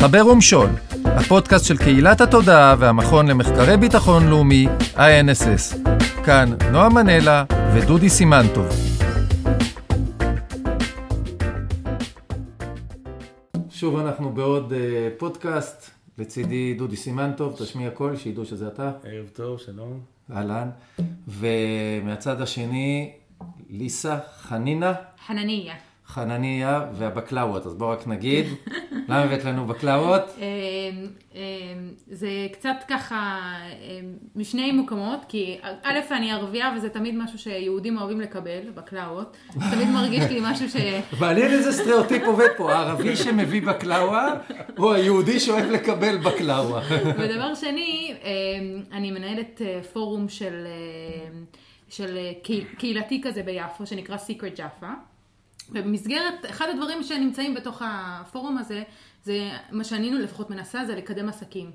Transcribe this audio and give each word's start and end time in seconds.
חבר 0.00 0.26
ומשול, 0.26 0.68
הפודקאסט 1.04 1.64
של 1.64 1.76
קהילת 1.76 2.20
התודעה 2.20 2.74
והמכון 2.78 3.26
למחקרי 3.26 3.76
ביטחון 3.76 4.28
לאומי, 4.28 4.66
INSS. 4.94 5.88
כאן 6.24 6.50
נועה 6.72 6.88
מנלה 6.88 7.44
ודודי 7.74 8.08
סימנטוב. 8.08 8.66
שוב 13.70 13.96
אנחנו 13.96 14.32
בעוד 14.32 14.72
uh, 14.72 14.76
פודקאסט, 15.18 15.90
לצידי 16.18 16.74
דודי 16.74 16.96
סימנטוב, 16.96 17.56
תשמיע 17.58 17.90
קול, 17.90 18.16
שידעו 18.16 18.44
שזה 18.44 18.66
אתה. 18.66 18.90
ערב 19.04 19.28
טוב, 19.32 19.58
שלום. 19.58 20.00
אהלן. 20.32 20.70
ומהצד 21.28 22.40
השני, 22.40 23.12
ליסה 23.70 24.18
חנינה. 24.42 24.92
חנניה. 25.26 25.74
חנניה 26.08 26.86
והבקלאות, 26.92 27.66
אז 27.66 27.74
בואו 27.74 27.90
רק 27.90 28.06
נגיד, 28.06 28.46
למה 29.08 29.22
הבאת 29.22 29.44
לנו 29.44 29.64
בקלאות? 29.64 30.22
אמ, 30.38 31.06
אמ, 31.34 31.40
זה 32.10 32.28
קצת 32.52 32.76
ככה 32.88 33.40
אמ, 33.80 34.12
משני 34.36 34.72
מקומות, 34.72 35.20
כי 35.28 35.58
א', 35.82 35.98
אני 36.10 36.32
ערבייה 36.32 36.72
וזה 36.76 36.88
תמיד 36.88 37.14
משהו 37.18 37.38
שיהודים 37.38 37.98
אוהבים 37.98 38.20
לקבל, 38.20 38.70
בקלאות. 38.74 39.36
תמיד 39.52 39.88
מרגיש 39.88 40.24
לי 40.24 40.38
משהו 40.42 40.68
ש... 40.68 40.76
מעניין 41.20 41.52
איזה 41.52 41.72
סטריאוטיפ 41.72 42.22
עובד 42.26 42.48
פה, 42.56 42.72
הערבי 42.74 43.16
שמביא 43.16 43.62
בקלאווה, 43.62 44.34
או 44.78 44.92
היהודי 44.92 45.40
שאוהב 45.40 45.70
לקבל 45.70 46.16
בקלאווה. 46.16 46.82
ודבר 47.18 47.54
שני, 47.54 48.14
אני 48.92 49.10
מנהלת 49.10 49.62
אה, 49.62 49.82
פורום 49.92 50.28
של, 50.28 50.66
אה, 50.66 51.38
של 51.88 52.16
אה, 52.16 52.32
קהילתי 52.78 53.20
כזה 53.24 53.42
ביפו, 53.42 53.86
שנקרא 53.86 54.16
Secret 54.16 54.58
Jaffa. 54.58 55.15
ובמסגרת, 55.70 56.46
אחד 56.50 56.66
הדברים 56.68 57.02
שנמצאים 57.02 57.54
בתוך 57.54 57.82
הפורום 57.84 58.58
הזה, 58.58 58.82
זה 59.24 59.50
מה 59.72 59.84
שאני 59.84 60.10
לפחות 60.18 60.50
מנסה, 60.50 60.84
זה 60.84 60.94
לקדם 60.96 61.28
עסקים. 61.28 61.70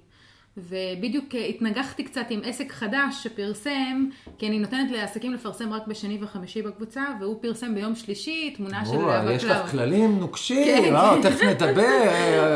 ובדיוק 0.57 1.25
התנגחתי 1.49 2.03
קצת 2.03 2.25
עם 2.29 2.39
עסק 2.45 2.71
חדש 2.71 3.23
שפרסם, 3.23 4.05
כי 4.37 4.47
אני 4.47 4.59
נותנת 4.59 4.91
לעסקים 4.91 5.33
לפרסם 5.33 5.73
רק 5.73 5.87
בשני 5.87 6.17
וחמישי 6.21 6.61
בקבוצה, 6.61 7.03
והוא 7.19 7.37
פרסם 7.41 7.75
ביום 7.75 7.95
שלישי 7.95 8.53
תמונה 8.57 8.85
של 8.85 8.97
בקלאו. 8.97 9.31
יש 9.31 9.43
לך 9.43 9.71
כללים 9.71 10.19
נוקשים, 10.19 10.65
כן. 10.65 10.95
אה, 10.95 11.15
תכף 11.21 11.43
נדבר. 11.43 12.09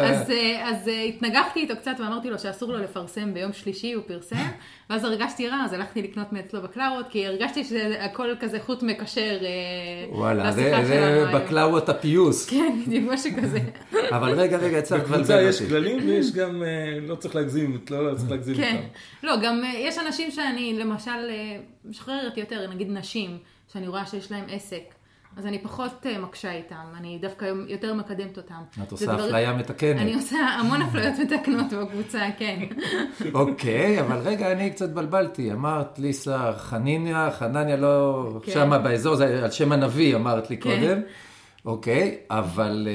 אז, 0.03 0.31
אז 0.63 0.89
התנגחתי 1.09 1.59
איתו 1.59 1.73
קצת 1.75 1.91
ואמרתי 1.99 2.29
לו 2.29 2.39
שאסור 2.39 2.71
לו 2.71 2.79
לפרסם 2.79 3.33
ביום 3.33 3.53
שלישי, 3.53 3.93
הוא 3.93 4.03
פרסם, 4.07 4.35
ואז 4.89 5.03
הרגשתי 5.03 5.47
רע, 5.47 5.61
אז 5.66 5.73
הלכתי 5.73 6.01
לקנות 6.01 6.33
מאצלו 6.33 6.61
בקלאוות, 6.61 7.07
כי 7.09 7.27
הרגשתי 7.27 7.63
שהכל 7.63 8.29
כזה 8.39 8.59
חוט 8.59 8.83
מקשר 8.83 9.38
אה, 9.41 10.17
וואלה, 10.17 10.51
זה, 10.51 10.73
זה 10.85 11.25
בקלאוות 11.33 11.89
הפיוס. 11.89 12.45
כן, 12.49 12.79
בדיוק 12.88 13.13
משהו 13.13 13.31
כזה. 13.41 13.59
אבל 14.11 14.31
רגע, 14.31 14.57
רגע, 14.57 14.79
לבלבל 14.79 14.99
אותי. 14.99 15.11
בקבוצה 15.11 15.41
יש 15.41 15.61
כללים 15.61 15.97
ויש 16.07 16.31
גם, 16.31 16.63
אה, 16.63 16.99
לא 17.07 17.16
צריך 17.16 17.35
להגזים. 17.35 17.79
לא 17.91 18.16
צריך 18.16 18.31
להגזים 18.31 18.55
כן. 18.55 18.75
אותם. 18.75 18.88
לא, 19.28 19.36
גם 19.44 19.64
אה, 19.64 19.73
יש 19.80 19.97
אנשים 19.97 20.31
שאני 20.31 20.80
למשל 20.80 21.30
אה, 21.30 21.58
משחררת 21.86 22.38
יותר, 22.38 22.67
נגיד 22.69 22.91
נשים, 22.91 23.38
שאני 23.73 23.88
רואה 23.88 24.05
שיש 24.05 24.31
להם 24.31 24.45
עסק. 24.50 24.83
אז 25.38 25.45
אני 25.45 25.59
פחות 25.59 26.06
אה, 26.06 26.19
מקשה 26.19 26.52
איתם, 26.52 26.86
אני 26.97 27.17
דווקא 27.22 27.52
יותר 27.67 27.94
מקדמת 27.94 28.38
אותם. 28.38 28.61
את 28.83 28.91
עושה. 28.91 29.16
אפליה 29.16 29.53
מתקנת. 29.53 30.02
אני 30.02 30.13
עושה 30.13 30.38
המון 30.38 30.81
אפליות 30.81 31.13
מתקנות 31.19 31.73
בקבוצה, 31.73 32.22
כן. 32.38 32.59
אוקיי, 33.33 34.02
אבל 34.02 34.17
רגע, 34.17 34.52
אני 34.52 34.72
קצת 34.72 34.89
בלבלתי. 34.89 35.52
אמרת 35.52 36.00
ליסה 36.00 36.53
חניניה, 36.58 37.30
חנניה 37.31 37.75
לא 37.75 38.30
כן. 38.44 38.52
שמה 38.52 38.78
באזור, 38.78 39.16
זה 39.16 39.44
על 39.44 39.52
שם 39.52 39.72
הנביא 39.72 40.16
אמרת 40.16 40.50
לי 40.50 40.58
כן. 40.58 40.80
קודם. 40.80 41.02
אוקיי, 41.66 42.17
אבל 42.30 42.88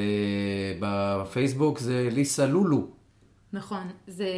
בפייסבוק 0.80 1.78
זה 1.78 2.08
ליסה 2.12 2.46
לולו. 2.46 2.99
נכון, 3.52 3.90
זה, 4.06 4.28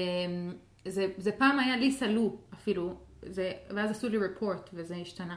זה, 0.85 1.07
זה 1.19 1.33
פעם 1.33 1.59
היה 1.59 1.77
ליסה 1.77 2.07
לו 2.07 2.37
אפילו, 2.55 2.95
זה, 3.23 3.53
ואז 3.71 3.91
עשו 3.91 4.09
לי 4.09 4.19
report 4.19 4.69
וזה 4.73 4.97
השתנה. 4.97 5.37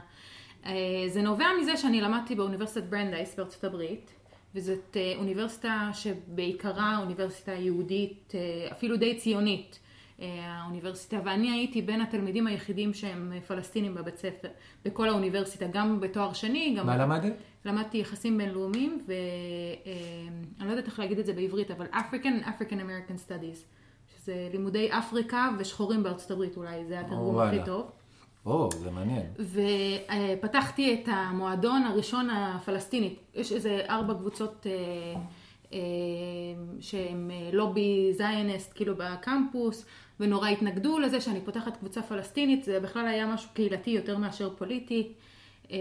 אה, 0.66 0.72
זה 1.08 1.22
נובע 1.22 1.46
מזה 1.60 1.76
שאני 1.76 2.00
למדתי 2.00 2.34
באוניברסיטת 2.34 2.86
ברנדייס 2.86 3.36
בארצות 3.36 3.64
הברית, 3.64 4.14
וזאת 4.54 4.96
אה, 4.96 5.12
אוניברסיטה 5.16 5.90
שבעיקרה 5.92 6.98
אוניברסיטה 6.98 7.52
יהודית, 7.52 8.32
אה, 8.34 8.72
אפילו 8.72 8.96
די 8.96 9.16
ציונית. 9.16 9.78
האוניברסיטה, 10.42 11.16
ואני 11.24 11.50
הייתי 11.50 11.82
בין 11.82 12.00
התלמידים 12.00 12.46
היחידים 12.46 12.94
שהם 12.94 13.32
פלסטינים 13.46 13.94
בבית 13.94 14.18
ספר, 14.18 14.48
בכל 14.84 15.08
האוניברסיטה, 15.08 15.66
גם 15.66 16.00
בתואר 16.00 16.32
שני. 16.32 16.74
גם 16.78 16.86
מה 16.86 16.96
למדת? 16.96 17.32
למדתי 17.66 17.98
יחסים 17.98 18.38
בינלאומיים, 18.38 18.98
ואני 19.06 20.68
לא 20.68 20.70
יודעת 20.70 20.86
איך 20.86 20.98
להגיד 20.98 21.18
את 21.18 21.26
זה 21.26 21.32
בעברית, 21.32 21.70
אבל 21.70 21.86
African 21.92 22.42
and 22.42 22.44
African 22.44 22.74
American 22.74 23.28
Studies, 23.28 23.64
שזה 24.16 24.48
לימודי 24.52 24.88
אפריקה 24.92 25.48
ושחורים 25.58 26.02
בארצות 26.02 26.30
הברית 26.30 26.56
אולי, 26.56 26.84
זה 26.84 27.00
התרגום 27.00 27.38
הכי 27.38 27.58
טוב. 27.64 27.90
או, 28.46 28.68
זה 28.72 28.90
מעניין. 28.90 29.26
ופתחתי 30.38 30.94
את 30.94 31.08
המועדון 31.12 31.82
הראשון 31.82 32.30
הפלסטיני. 32.30 33.14
יש 33.34 33.52
איזה 33.52 33.80
ארבע 33.88 34.14
קבוצות 34.14 34.66
אה, 34.66 35.20
אה, 35.72 35.78
שהם 36.80 37.30
לובי 37.52 38.12
זיינסט 38.12 38.72
כאילו 38.74 38.94
בקמפוס, 38.96 39.86
ונורא 40.20 40.48
התנגדו 40.48 40.98
לזה 40.98 41.20
שאני 41.20 41.40
פותחת 41.40 41.76
קבוצה 41.76 42.02
פלסטינית, 42.02 42.64
זה 42.64 42.80
בכלל 42.80 43.06
היה 43.06 43.26
משהו 43.26 43.50
קהילתי 43.54 43.90
יותר 43.90 44.18
מאשר 44.18 44.50
פוליטי. 44.56 45.12
אה, 45.70 45.76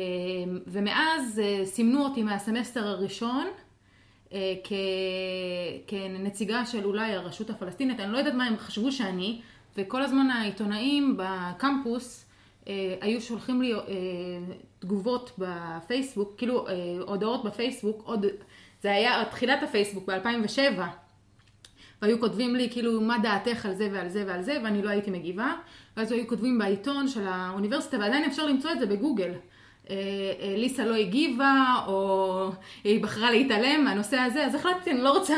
ומאז 0.67 1.41
סימנו 1.65 2.03
אותי 2.03 2.23
מהסמסטר 2.23 2.87
הראשון 2.87 3.47
כ... 4.63 4.73
כנציגה 5.87 6.65
של 6.65 6.85
אולי 6.85 7.13
הרשות 7.13 7.49
הפלסטינית, 7.49 7.99
אני 7.99 8.11
לא 8.11 8.17
יודעת 8.17 8.33
מה 8.33 8.45
הם 8.45 8.57
חשבו 8.57 8.91
שאני, 8.91 9.41
וכל 9.77 10.01
הזמן 10.01 10.29
העיתונאים 10.29 11.17
בקמפוס 11.17 12.25
אה, 12.67 12.95
היו 13.01 13.21
שולחים 13.21 13.61
לי 13.61 13.73
אה, 13.73 13.79
תגובות 14.79 15.31
בפייסבוק, 15.37 16.33
כאילו 16.37 16.67
אה, 16.67 16.73
הודעות 17.07 17.43
בפייסבוק, 17.43 18.01
עוד, 18.05 18.25
זה 18.81 18.91
היה 18.91 19.25
תחילת 19.31 19.63
הפייסבוק 19.63 20.09
ב-2007, 20.09 20.81
והיו 22.01 22.19
כותבים 22.19 22.55
לי 22.55 22.69
כאילו 22.69 23.01
מה 23.01 23.17
דעתך 23.23 23.65
על 23.65 23.73
זה 23.73 23.89
ועל 23.93 24.09
זה 24.09 24.23
ועל 24.27 24.41
זה, 24.41 24.57
ואני 24.63 24.81
לא 24.81 24.89
הייתי 24.89 25.11
מגיבה, 25.11 25.53
ואז 25.97 26.11
היו 26.11 26.27
כותבים 26.27 26.57
בעיתון 26.57 27.07
של 27.07 27.27
האוניברסיטה, 27.27 27.97
ועדיין 27.99 28.23
אפשר 28.23 28.45
למצוא 28.45 28.71
את 28.71 28.79
זה 28.79 28.85
בגוגל. 28.85 29.31
אה, 29.89 29.95
אה, 30.41 30.55
ליסה 30.57 30.85
לא 30.85 30.95
הגיבה, 30.95 31.63
או 31.87 32.49
היא 32.83 33.03
בחרה 33.03 33.31
להתעלם 33.31 33.83
מהנושא 33.83 34.17
הזה, 34.17 34.45
אז 34.45 34.55
החלטתי, 34.55 34.91
אני 34.91 35.01
לא 35.01 35.17
רוצה 35.17 35.33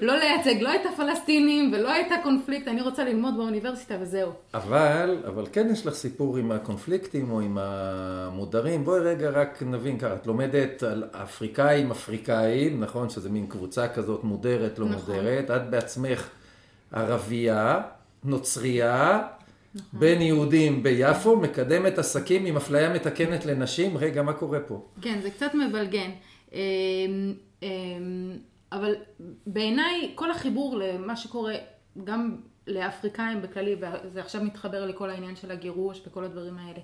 לא 0.00 0.16
לייצג 0.16 0.62
לא 0.62 0.74
את 0.74 0.80
הפלסטינים 0.92 1.72
ולא 1.74 2.00
את 2.00 2.06
הקונפליקט, 2.20 2.68
אני 2.68 2.82
רוצה 2.82 3.04
ללמוד 3.04 3.36
באוניברסיטה 3.36 3.94
וזהו. 4.00 4.32
אבל, 4.54 5.18
אבל 5.26 5.46
כן 5.52 5.68
יש 5.72 5.86
לך 5.86 5.94
סיפור 5.94 6.36
עם 6.36 6.52
הקונפליקטים 6.52 7.30
או 7.30 7.40
עם 7.40 7.58
המודרים. 7.60 8.84
בואי 8.84 9.00
רגע 9.00 9.30
רק 9.30 9.62
נבין 9.66 9.98
ככה, 9.98 10.14
את 10.14 10.26
לומדת 10.26 10.82
על 10.82 11.04
אפריקאים 11.22 11.90
אפריקאים, 11.90 12.80
נכון? 12.80 13.10
שזה 13.10 13.30
מין 13.30 13.46
קבוצה 13.46 13.88
כזאת 13.88 14.24
מודרת, 14.24 14.78
לא 14.78 14.86
נכון. 14.86 15.14
מודרת. 15.14 15.50
את 15.50 15.70
בעצמך 15.70 16.28
ערבייה, 16.92 17.80
נוצרייה. 18.24 19.22
נכון. 19.74 20.00
בין 20.00 20.22
יהודים 20.22 20.82
ביפו, 20.82 21.36
מקדמת 21.36 21.98
עסקים 21.98 22.46
עם 22.46 22.56
אפליה 22.56 22.94
מתקנת 22.94 23.46
לנשים. 23.46 23.96
רגע, 23.96 24.22
מה 24.22 24.32
קורה 24.32 24.60
פה? 24.60 24.86
כן, 25.02 25.20
זה 25.22 25.30
קצת 25.30 25.54
מבלגן. 25.54 26.10
אמ, 26.52 26.58
אמ, 27.62 27.68
אבל 28.72 28.94
בעיניי 29.46 30.12
כל 30.14 30.30
החיבור 30.30 30.76
למה 30.76 31.16
שקורה 31.16 31.54
גם 32.04 32.36
לאפריקאים 32.66 33.42
בכללי, 33.42 33.76
וזה 34.04 34.20
עכשיו 34.20 34.44
מתחבר 34.44 34.86
לכל 34.86 35.10
העניין 35.10 35.36
של 35.36 35.50
הגירוש 35.50 36.02
וכל 36.06 36.24
הדברים 36.24 36.58
האלה. 36.58 36.80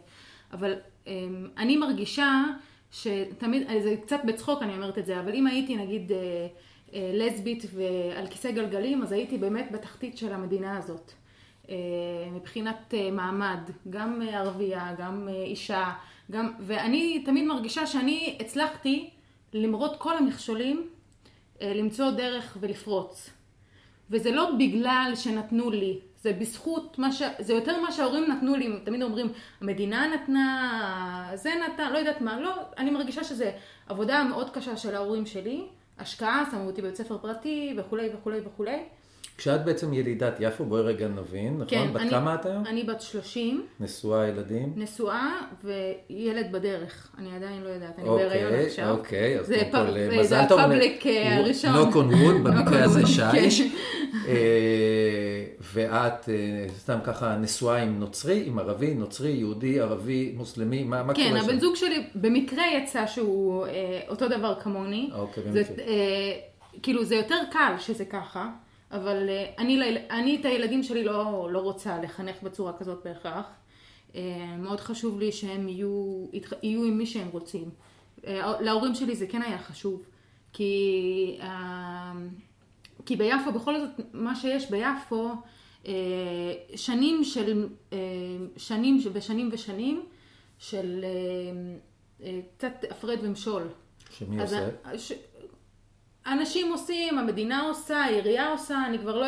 אבל 0.52 0.74
אמ, 1.06 1.48
אני 1.58 1.76
מרגישה 1.76 2.44
שתמיד, 2.90 3.68
זה 3.82 3.96
קצת 4.02 4.20
בצחוק 4.24 4.62
אני 4.62 4.74
אומרת 4.74 4.98
את 4.98 5.06
זה, 5.06 5.20
אבל 5.20 5.34
אם 5.34 5.46
הייתי 5.46 5.76
נגיד 5.76 6.12
אה, 6.12 6.18
אה, 6.94 7.10
לסבית 7.14 7.64
ועל 7.74 8.26
כיסא 8.26 8.50
גלגלים, 8.50 9.02
אז 9.02 9.12
הייתי 9.12 9.38
באמת 9.38 9.72
בתחתית 9.72 10.18
של 10.18 10.32
המדינה 10.32 10.78
הזאת. 10.78 11.12
אה, 11.70 11.74
מבחינת 12.32 12.94
אה, 12.94 13.10
מעמד, 13.10 13.60
גם 13.90 14.22
אה, 14.22 14.38
ערבייה, 14.38 14.94
גם 14.98 15.28
אישה, 15.28 15.92
גם, 16.30 16.52
ואני 16.60 17.22
תמיד 17.24 17.44
מרגישה 17.44 17.86
שאני 17.86 18.38
הצלחתי, 18.40 19.10
למרות 19.52 19.96
כל 19.98 20.16
המכשולים, 20.16 20.88
למצוא 21.60 22.10
דרך 22.10 22.56
ולפרוץ. 22.60 23.30
וזה 24.10 24.30
לא 24.30 24.50
בגלל 24.58 25.12
שנתנו 25.14 25.70
לי, 25.70 25.98
זה 26.22 26.32
בזכות 26.32 26.98
מה 26.98 27.12
ש... 27.12 27.22
זה 27.38 27.52
יותר 27.52 27.80
מה 27.80 27.92
שההורים 27.92 28.24
נתנו 28.30 28.56
לי, 28.56 28.68
תמיד 28.84 29.02
אומרים, 29.02 29.32
המדינה 29.60 30.06
נתנה, 30.14 31.30
זה 31.34 31.50
נתן, 31.66 31.92
לא 31.92 31.98
יודעת 31.98 32.20
מה, 32.20 32.40
לא, 32.40 32.54
אני 32.78 32.90
מרגישה 32.90 33.24
שזה 33.24 33.52
עבודה 33.86 34.24
מאוד 34.24 34.50
קשה 34.50 34.76
של 34.76 34.94
ההורים 34.94 35.26
שלי, 35.26 35.66
השקעה, 35.98 36.44
שמו 36.50 36.66
אותי 36.66 36.82
בבית 36.82 36.96
ספר 36.96 37.18
פרטי 37.18 37.74
וכולי 37.76 38.08
וכולי 38.14 38.38
וכולי. 38.44 38.78
כשאת 39.38 39.64
בעצם 39.64 39.92
ילידת 39.94 40.36
יפו, 40.40 40.64
בואי 40.64 40.82
רגע 40.82 41.08
נבין, 41.08 41.54
נכון? 41.54 41.66
כן, 41.68 41.86
בת 41.92 42.00
אני- 42.00 42.10
כמה 42.10 42.34
את 42.34 42.46
היום? 42.46 42.66
אני 42.66 42.82
בת 42.84 43.00
30, 43.00 43.62
נשואה 43.80 44.28
ילדים? 44.28 44.72
נשואה 44.76 45.34
וילד 45.64 46.52
בדרך. 46.52 47.08
אני 47.18 47.36
עדיין 47.36 47.62
לא 47.62 47.68
יודעת, 47.68 47.98
אני 47.98 48.08
אוקיי, 48.08 48.28
בהיריון 48.28 48.66
עכשיו. 48.66 48.90
אוקיי, 48.90 49.38
אז 49.40 49.46
זה 49.46 49.62
קודם 49.70 49.86
כל, 49.86 49.92
זה 49.92 50.16
מזל 50.20 50.44
טוב. 50.48 50.58
הפאבליק 50.60 51.06
אה, 51.06 51.36
הראשון. 51.36 51.70
knock 51.74 51.94
on 51.94 52.12
wood, 52.14 52.42
במקרה 52.48 52.84
הזה 52.84 53.00
wood, 53.02 53.06
שיש. 53.32 53.60
כן. 53.60 53.68
אה, 54.28 55.44
ואת 55.72 56.28
אה, 56.28 56.34
סתם 56.78 56.98
ככה 57.04 57.36
נשואה 57.36 57.82
עם 57.82 58.00
נוצרי, 58.00 58.42
עם 58.46 58.58
ערבי, 58.58 58.94
נוצרי, 58.94 59.30
יהודי, 59.30 59.80
ערבי, 59.80 60.32
מוסלמי, 60.36 60.84
מה 60.84 61.02
מה 61.02 61.14
כן, 61.14 61.28
קורה 61.28 61.40
שם? 61.40 61.48
הבן 61.48 61.60
זוג 61.60 61.76
שלי 61.76 62.06
במקרה 62.14 62.62
יצא 62.76 63.06
שהוא 63.06 63.66
אה, 63.66 63.72
אותו 64.08 64.28
דבר 64.28 64.54
כמוני. 64.60 65.10
אוקיי, 65.14 65.42
זה, 65.52 65.62
במקרה. 65.68 65.84
אה, 65.84 66.32
כאילו 66.82 67.04
זה 67.04 67.14
יותר 67.16 67.38
קל 67.52 67.72
שזה 67.78 68.04
ככה, 68.04 68.48
אבל 68.90 69.28
אה, 69.28 69.52
אני, 69.58 70.06
אני 70.10 70.36
את 70.40 70.44
הילדים 70.44 70.82
שלי 70.82 71.04
לא, 71.04 71.48
לא 71.52 71.58
רוצה 71.58 72.02
לחנך 72.02 72.42
בצורה 72.42 72.72
כזאת 72.78 73.04
בהכרח. 73.04 73.46
אה, 74.14 74.56
מאוד 74.58 74.80
חשוב 74.80 75.18
לי 75.18 75.32
שהם 75.32 75.68
יהיו, 75.68 76.26
יהיו 76.62 76.84
עם 76.84 76.98
מי 76.98 77.06
שהם 77.06 77.28
רוצים. 77.28 77.70
אה, 78.26 78.60
להורים 78.60 78.94
שלי 78.94 79.16
זה 79.16 79.26
כן 79.26 79.42
היה 79.42 79.58
חשוב, 79.58 80.02
כי, 80.52 81.38
כי 83.06 83.16
ביפו, 83.16 83.52
בכל 83.52 83.80
זאת, 83.80 83.90
מה 84.12 84.36
שיש 84.36 84.70
ביפו, 84.70 85.30
שנים 86.76 87.24
של, 87.24 87.68
שנים 88.56 89.00
ושנים 89.12 89.48
ושנים 89.52 90.02
של 90.58 91.04
קצת 92.56 92.84
הפרד 92.90 93.18
ומשול. 93.22 93.62
שמי 94.10 94.42
עושה? 94.42 94.68
ש... 94.98 95.12
אנשים 96.32 96.72
עושים, 96.72 97.18
המדינה 97.18 97.60
עושה, 97.60 97.98
העירייה 97.98 98.50
עושה, 98.50 98.86
אני 98.86 98.98
כבר 98.98 99.18
לא, 99.18 99.26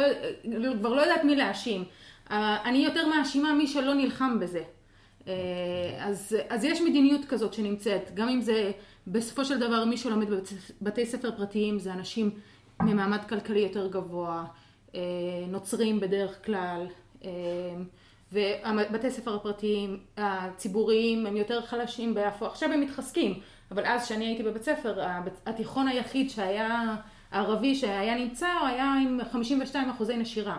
כבר 0.78 0.94
לא 0.94 1.00
יודעת 1.00 1.24
מי 1.24 1.36
להאשים. 1.36 1.84
אה, 2.30 2.56
אני 2.64 2.78
יותר 2.78 3.08
מאשימה 3.08 3.52
מי 3.52 3.66
שלא 3.66 3.94
נלחם 3.94 4.38
בזה. 4.40 4.62
אה, 5.28 5.34
אז, 5.98 6.36
אז 6.48 6.64
יש 6.64 6.80
מדיניות 6.80 7.24
כזאת 7.24 7.54
שנמצאת, 7.54 8.10
גם 8.14 8.28
אם 8.28 8.40
זה 8.40 8.72
בסופו 9.06 9.44
של 9.44 9.58
דבר 9.58 9.84
מי 9.84 9.96
שלומד 9.96 10.26
בבתי 10.80 11.06
ספר 11.06 11.30
פרטיים 11.36 11.78
זה 11.78 11.92
אנשים 11.92 12.30
ממעמד 12.82 13.24
כלכלי 13.28 13.60
יותר 13.60 13.88
גבוה, 13.88 14.44
אה, 14.94 15.00
נוצרים 15.48 16.00
בדרך 16.00 16.46
כלל, 16.46 16.86
אה, 17.24 17.30
ובתי 18.32 19.10
ספר 19.10 19.34
הפרטיים, 19.34 20.00
הציבוריים, 20.16 21.26
הם 21.26 21.36
יותר 21.36 21.62
חלשים 21.62 22.14
ביפו. 22.14 22.46
עכשיו 22.46 22.72
הם 22.72 22.80
מתחזקים, 22.80 23.40
אבל 23.70 23.86
אז 23.86 24.04
כשאני 24.04 24.24
הייתי 24.24 24.42
בבית 24.42 24.62
ספר, 24.62 25.00
התיכון 25.46 25.88
היחיד 25.88 26.30
שהיה 26.30 26.96
הערבי 27.30 27.74
שהיה 27.74 28.14
נמצא, 28.14 28.52
הוא 28.60 28.68
היה 28.68 28.94
עם 29.02 29.18
52 29.32 29.90
אחוזי 29.90 30.16
נשירה. 30.16 30.56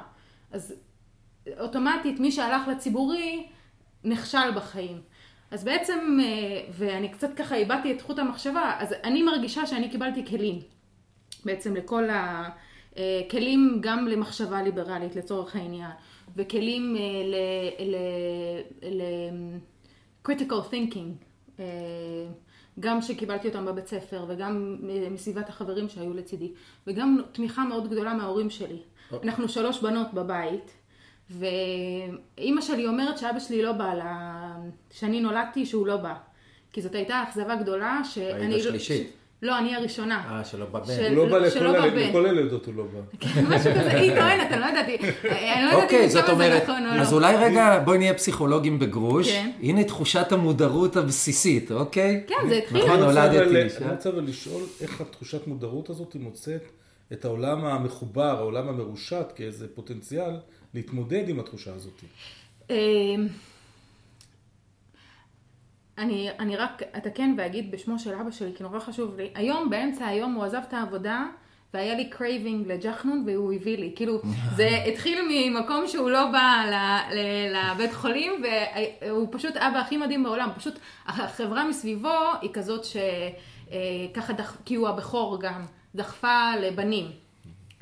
אז 0.52 0.74
אוטומטית 1.60 2.20
מי 2.20 2.32
שהלך 2.32 2.68
לציבורי 2.68 3.48
נכשל 4.04 4.52
בחיים. 4.56 5.02
אז 5.52 5.64
בעצם, 5.64 6.18
אה, 6.24 6.62
ואני 6.72 7.10
קצת 7.10 7.34
ככה 7.36 7.56
איבדתי 7.56 7.92
את 7.92 8.02
חוט 8.02 8.20
המחשבה, 8.20 8.76
אז 8.80 8.96
אני 9.04 9.24
מרגישה 9.24 9.66
שאני 9.66 9.90
קיבלתי 9.90 10.26
כלים. 10.26 10.60
בעצם 11.46 11.76
לכל 11.76 12.08
הכלים 12.12 13.78
גם 13.82 14.08
למחשבה 14.08 14.62
ליברלית 14.62 15.16
לצורך 15.16 15.56
העניין, 15.56 15.92
וכלים 16.36 16.96
אה, 16.96 17.02
ל... 17.26 17.36
ל... 17.86 17.96
ל... 18.92 19.02
critical 20.28 20.72
thinking, 20.72 21.26
אה, 21.60 21.66
גם 22.80 23.02
שקיבלתי 23.02 23.48
אותם 23.48 23.66
בבית 23.66 23.88
ספר 23.88 24.26
וגם 24.28 24.78
אה, 24.90 25.10
מסביבת 25.10 25.50
החברים 25.50 25.90
שהיו 25.90 26.14
לצידי, 26.14 26.52
וגם 26.88 27.22
תמיכה 27.32 27.64
מאוד 27.64 27.90
גדולה 27.90 28.14
מההורים 28.14 28.50
שלי. 28.50 28.78
אנחנו 29.24 29.50
שלוש 29.50 29.82
בנות 29.82 30.14
בבית, 30.14 30.72
ואימא 31.30 32.62
שלי 32.62 32.88
אומרת 32.88 33.18
שאבא 33.18 33.40
שלי 33.40 33.62
לא 33.62 33.72
בא, 33.72 33.94
שאני 34.92 35.22
נולדתי 35.22 35.66
שהוא 35.66 35.88
לא 35.88 35.98
בא. 35.98 36.14
כי 36.74 36.82
זאת 36.82 36.96
הייתה 36.96 37.24
אכזבה 37.24 37.56
גדולה 37.56 38.02
שאני... 38.04 38.54
היית 38.54 38.66
השלישית. 38.66 39.21
לא, 39.42 39.58
אני 39.60 39.76
הראשונה. 39.76 40.24
אה, 40.30 40.46
שלא 40.46 40.66
בבן. 40.66 40.86
של- 40.86 41.08
הוא 41.18 41.28
לא 41.28 41.40
בא 41.40 41.50
שלא 41.50 41.72
לכל 41.72 41.76
ה- 41.88 41.88
בבן. 41.92 42.10
לכל 42.10 42.26
הלידות, 42.26 42.66
הוא 42.66 42.74
לא 42.76 42.84
בא. 42.84 43.00
משהו 43.50 43.72
כזה, 43.72 43.92
היא 44.00 44.16
טוענת, 44.16 44.52
אני 44.52 44.62
לא 44.62 44.66
ידעתי. 44.66 44.98
אני 44.98 45.10
לא 45.66 45.70
ידעתי 45.70 45.76
אוקיי, 45.84 46.06
אם 46.06 46.10
כמה 46.10 46.26
זה 46.26 46.32
אומרת, 46.32 46.64
נכון 46.64 46.86
או 46.86 46.96
לא. 46.96 47.02
אז 47.02 47.14
אולי 47.14 47.36
רגע 47.36 47.80
בואי 47.86 47.98
נהיה 47.98 48.14
פסיכולוגים 48.14 48.80
בגרוש. 48.80 49.32
כן. 49.32 49.52
הנה 49.62 49.84
תחושת 49.84 50.32
המודעות 50.32 50.96
הבסיסית, 50.96 51.72
אוקיי? 51.72 52.24
כן, 52.28 52.36
זה 52.50 52.56
התחיל. 52.56 52.84
נכון, 52.86 53.00
נולדתי 53.00 53.64
אישה. 53.64 53.78
אני 53.86 53.92
רוצה 53.92 54.10
אבל 54.10 54.24
לשאול 54.24 54.64
איך 54.82 55.02
התחושת 55.02 55.48
מודעות 55.48 55.90
הזאת 55.90 56.14
היא 56.14 56.22
מוצאת 56.22 56.62
את 57.14 57.26
העולם 57.26 57.66
המחובר, 57.66 58.38
העולם 58.38 58.68
המרושת, 58.70 59.26
כאיזה 59.36 59.68
פוטנציאל 59.76 60.32
להתמודד 60.74 61.30
עם 61.30 61.40
התחושה 61.40 61.72
הזאת. 61.76 62.02
אני, 65.98 66.30
אני 66.40 66.58
רק 66.58 66.82
אתקן 66.98 67.34
ואגיד 67.38 67.72
בשמו 67.72 68.00
של 68.00 68.14
אבא 68.14 68.32
שלי, 68.32 68.52
כי 68.56 68.64
נורא 68.64 68.80
חשוב 68.80 69.18
לי. 69.18 69.30
היום, 69.36 69.70
באמצע 69.70 70.06
היום, 70.08 70.34
הוא 70.34 70.44
עזב 70.44 70.62
את 70.68 70.74
העבודה, 70.74 71.24
והיה 71.74 71.96
לי 71.96 72.10
craving 72.10 72.68
לג'חנון, 72.72 73.24
והוא 73.28 73.54
הביא 73.54 73.78
לי. 73.78 73.92
כאילו, 73.96 74.22
זה 74.58 74.68
התחיל 74.88 75.20
ממקום 75.30 75.88
שהוא 75.88 76.10
לא 76.10 76.32
בא 76.32 76.64
ל- 76.72 77.16
ל- 77.16 77.72
לבית 77.72 77.94
חולים, 77.94 78.44
והוא 79.02 79.28
פשוט 79.32 79.58
אבא 79.58 79.80
הכי 79.80 79.98
מדהים 79.98 80.24
בעולם. 80.24 80.50
פשוט 80.58 80.74
החברה 81.06 81.64
מסביבו 81.68 82.10
היא 82.42 82.50
כזאת 82.54 82.86
שככה, 82.86 84.34
דח... 84.34 84.58
כי 84.66 84.76
הוא 84.76 84.88
הבכור 84.90 85.42
גם, 85.42 85.66
דחפה 85.96 86.52
לבנים. 86.62 87.12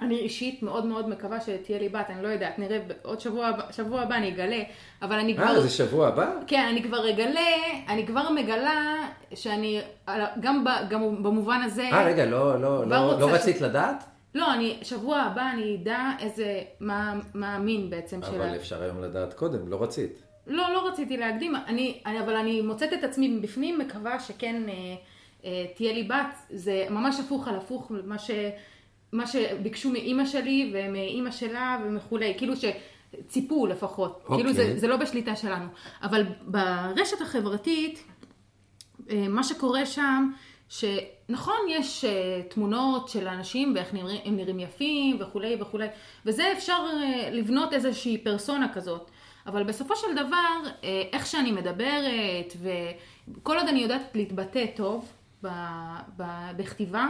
אני 0.01 0.19
אישית 0.19 0.63
מאוד 0.63 0.85
מאוד 0.85 1.09
מקווה 1.09 1.41
שתהיה 1.41 1.79
לי 1.79 1.89
בת, 1.89 2.09
אני 2.09 2.23
לא 2.23 2.27
יודעת, 2.27 2.59
נראה 2.59 2.79
עוד 3.03 3.19
שבוע, 3.19 3.51
שבוע 3.71 4.01
הבא 4.01 4.15
אני 4.15 4.29
אגלה, 4.29 4.59
אבל 5.01 5.19
אני 5.19 5.35
כבר... 5.35 5.45
אה, 5.45 5.61
זה 5.61 5.69
שבוע 5.69 6.07
הבא? 6.07 6.31
כן, 6.47 6.65
אני 6.71 6.83
כבר 6.83 7.09
אגלה, 7.09 7.49
אני 7.89 8.07
כבר 8.07 8.29
מגלה 8.29 8.95
שאני, 9.33 9.81
גם, 10.39 10.63
ב, 10.63 10.69
גם 10.89 11.23
במובן 11.23 11.61
הזה, 11.61 11.83
אה, 11.93 12.03
רגע, 12.05 12.25
לא, 12.25 12.61
לא, 12.61 12.87
לא, 12.87 13.19
לא 13.19 13.27
ש- 13.29 13.31
רצית 13.31 13.61
לדעת? 13.61 14.03
לא, 14.35 14.53
אני, 14.53 14.77
שבוע 14.81 15.17
הבא 15.19 15.49
אני 15.53 15.77
אדע 15.81 16.09
איזה, 16.19 16.61
מה, 16.79 17.19
מה 17.33 17.55
המין 17.55 17.89
בעצם 17.89 18.21
של 18.21 18.35
אבל. 18.41 18.55
אפשר 18.55 18.81
היום 18.83 19.01
לדעת 19.03 19.33
קודם, 19.33 19.67
לא 19.67 19.83
רצית. 19.83 20.21
לא, 20.47 20.63
לא 20.73 20.87
רציתי 20.87 21.17
להקדים, 21.17 21.55
אני, 21.55 22.01
אני, 22.05 22.19
אבל 22.19 22.35
אני 22.35 22.61
מוצאת 22.61 22.93
את 22.93 23.03
עצמי 23.03 23.39
בפנים, 23.41 23.79
מקווה 23.79 24.19
שכן 24.19 24.63
אה, 24.69 24.73
אה, 25.45 25.65
תהיה 25.75 25.93
לי 25.93 26.03
בת, 26.03 26.35
זה 26.49 26.85
ממש 26.89 27.19
הפוך 27.19 27.47
על 27.47 27.55
הפוך, 27.55 27.91
מה, 28.05 28.17
ש, 28.19 28.31
מה 29.11 29.27
שביקשו 29.27 29.89
מאימא 29.89 30.25
שלי 30.25 30.73
ומאימא 30.73 31.31
שלה 31.31 31.79
וכולי, 31.95 32.33
כאילו 32.37 32.53
שציפו 32.55 33.67
לפחות, 33.67 34.21
אוקיי. 34.23 34.37
כאילו 34.37 34.53
זה, 34.53 34.79
זה 34.79 34.87
לא 34.87 34.97
בשליטה 34.97 35.35
שלנו. 35.35 35.65
אבל 36.03 36.23
ברשת 36.41 37.21
החברתית, 37.21 38.03
אה, 39.09 39.27
מה 39.29 39.43
שקורה 39.43 39.85
שם, 39.85 40.31
שנכון, 40.69 41.59
יש 41.69 42.05
אה, 42.05 42.41
תמונות 42.49 43.09
של 43.09 43.27
אנשים 43.27 43.73
ואיך 43.75 43.93
נראים, 43.93 44.21
הם 44.25 44.35
נראים 44.35 44.59
יפים 44.59 45.17
וכולי 45.19 45.57
וכולי, 45.61 45.87
וזה 46.25 46.51
אפשר 46.51 46.85
אה, 46.93 47.29
לבנות 47.31 47.73
איזושהי 47.73 48.17
פרסונה 48.17 48.73
כזאת. 48.73 49.11
אבל 49.45 49.63
בסופו 49.63 49.95
של 49.95 50.15
דבר, 50.15 50.69
איך 51.13 51.25
שאני 51.25 51.51
מדברת, 51.51 52.53
וכל 52.61 53.57
עוד 53.57 53.67
אני 53.67 53.79
יודעת 53.79 54.01
להתבטא 54.15 54.65
טוב 54.75 55.11
ב, 55.43 55.47
ב, 56.17 56.23
בכתיבה, 56.57 57.07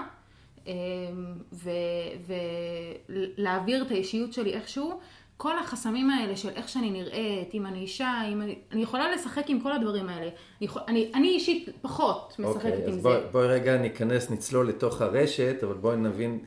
ולהעביר 3.09 3.83
את 3.83 3.91
האישיות 3.91 4.33
שלי 4.33 4.53
איכשהו, 4.53 4.99
כל 5.37 5.59
החסמים 5.59 6.09
האלה 6.09 6.37
של 6.37 6.49
איך 6.49 6.69
שאני 6.69 6.91
נראית, 6.91 7.53
אם 7.53 7.65
אני 7.65 7.79
אישה, 7.79 8.21
אם 8.31 8.41
אני, 8.41 8.55
אני 8.71 8.81
יכולה 8.81 9.11
לשחק 9.11 9.43
עם 9.47 9.59
כל 9.59 9.71
הדברים 9.71 10.09
האלה. 10.09 10.21
אני, 10.21 10.31
יכול, 10.61 10.81
אני, 10.87 11.11
אני 11.15 11.27
אישית 11.27 11.69
פחות 11.81 12.35
משחקת 12.39 12.65
אוקיי, 12.65 12.83
עם 12.83 12.89
אז 12.89 12.95
זה. 12.95 13.01
בואי 13.01 13.19
בואי 13.31 13.47
רגע 13.47 13.77
ניכנס, 13.77 14.29
נצלול 14.29 14.69
לתוך 14.69 15.01
הרשת, 15.01 15.63
אבל 15.63 15.73
בואי 15.73 15.97
נבין, 15.97 16.39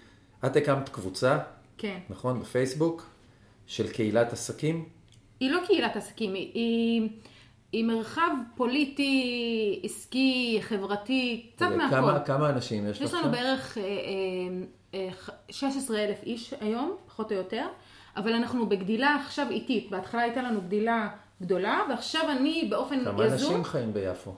את 0.46 0.56
הקמת 0.56 0.88
קבוצה, 0.88 1.38
כן. 1.78 1.98
נכון, 2.10 2.40
בפייסבוק, 2.40 3.06
של 3.66 3.88
קהילת 3.88 4.32
עסקים? 4.32 4.84
היא 5.40 5.50
לא 5.50 5.60
קהילת 5.66 5.96
עסקים, 5.96 6.34
היא, 6.34 7.08
היא, 7.72 7.84
מרחב 7.84 8.30
פוליטי, 8.56 9.80
עסקי, 9.84 10.58
חברתי, 10.60 11.50
קצת 11.56 11.66
מהכל. 11.76 11.96
כמה, 11.96 12.20
כמה 12.20 12.50
אנשים 12.50 12.88
יש 12.88 12.96
לך 12.98 13.08
יש 13.08 13.14
לנו 13.14 13.24
שם? 13.24 13.32
בערך 13.32 13.78
אה, 13.78 13.82
אה, 14.94 15.08
אה, 15.08 15.08
16 15.50 15.98
אלף 15.98 16.22
איש 16.22 16.54
היום, 16.60 16.96
פחות 17.06 17.32
או 17.32 17.36
יותר, 17.36 17.66
אבל 18.16 18.32
אנחנו 18.32 18.68
בגדילה 18.68 19.14
עכשיו 19.14 19.46
איטית. 19.50 19.90
בהתחלה 19.90 20.22
הייתה 20.22 20.42
לנו 20.42 20.60
גדילה 20.60 21.08
גדולה, 21.42 21.80
ועכשיו 21.88 22.30
אני 22.30 22.66
באופן 22.70 23.04
כמה 23.04 23.26
יזום... 23.26 23.50
אנשים 23.50 23.64
חיים 23.64 23.92
ביפו? 23.92 24.34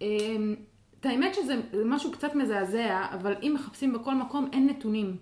אמ, 0.00 0.54
את 1.00 1.06
האמת 1.06 1.34
שזה 1.34 1.54
משהו 1.84 2.12
קצת 2.12 2.34
מזעזע, 2.34 3.06
אבל 3.14 3.34
אם 3.42 3.52
מחפשים 3.54 3.92
בכל 3.92 4.14
מקום 4.14 4.48
אין 4.52 4.66
נתונים 4.66 5.16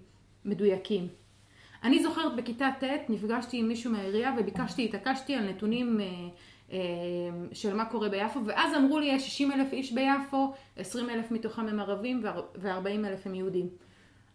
מדויקים. 0.44 1.08
אני 1.84 2.02
זוכרת 2.02 2.36
בכיתה 2.36 2.70
ט' 2.80 3.10
נפגשתי 3.10 3.58
עם 3.58 3.68
מישהו 3.68 3.92
מהעירייה 3.92 4.34
וביקשתי, 4.38 4.84
התעקשתי 4.84 5.34
על 5.34 5.48
נתונים 5.48 6.00
אה, 6.00 6.06
אה, 6.06 6.10
של 7.52 7.74
מה 7.74 7.84
קורה 7.84 8.08
ביפו, 8.08 8.40
ואז 8.46 8.74
אמרו 8.76 8.98
לי 8.98 9.06
יש 9.06 9.26
60 9.26 9.52
אלף 9.52 9.72
איש 9.72 9.92
ביפו, 9.92 10.52
20 10.76 11.10
אלף 11.10 11.30
מתוכם 11.30 11.66
הם 11.68 11.80
ערבים 11.80 12.24
ו-40 12.56 12.88
אלף 12.88 13.26
הם 13.26 13.34
יהודים. 13.34 13.68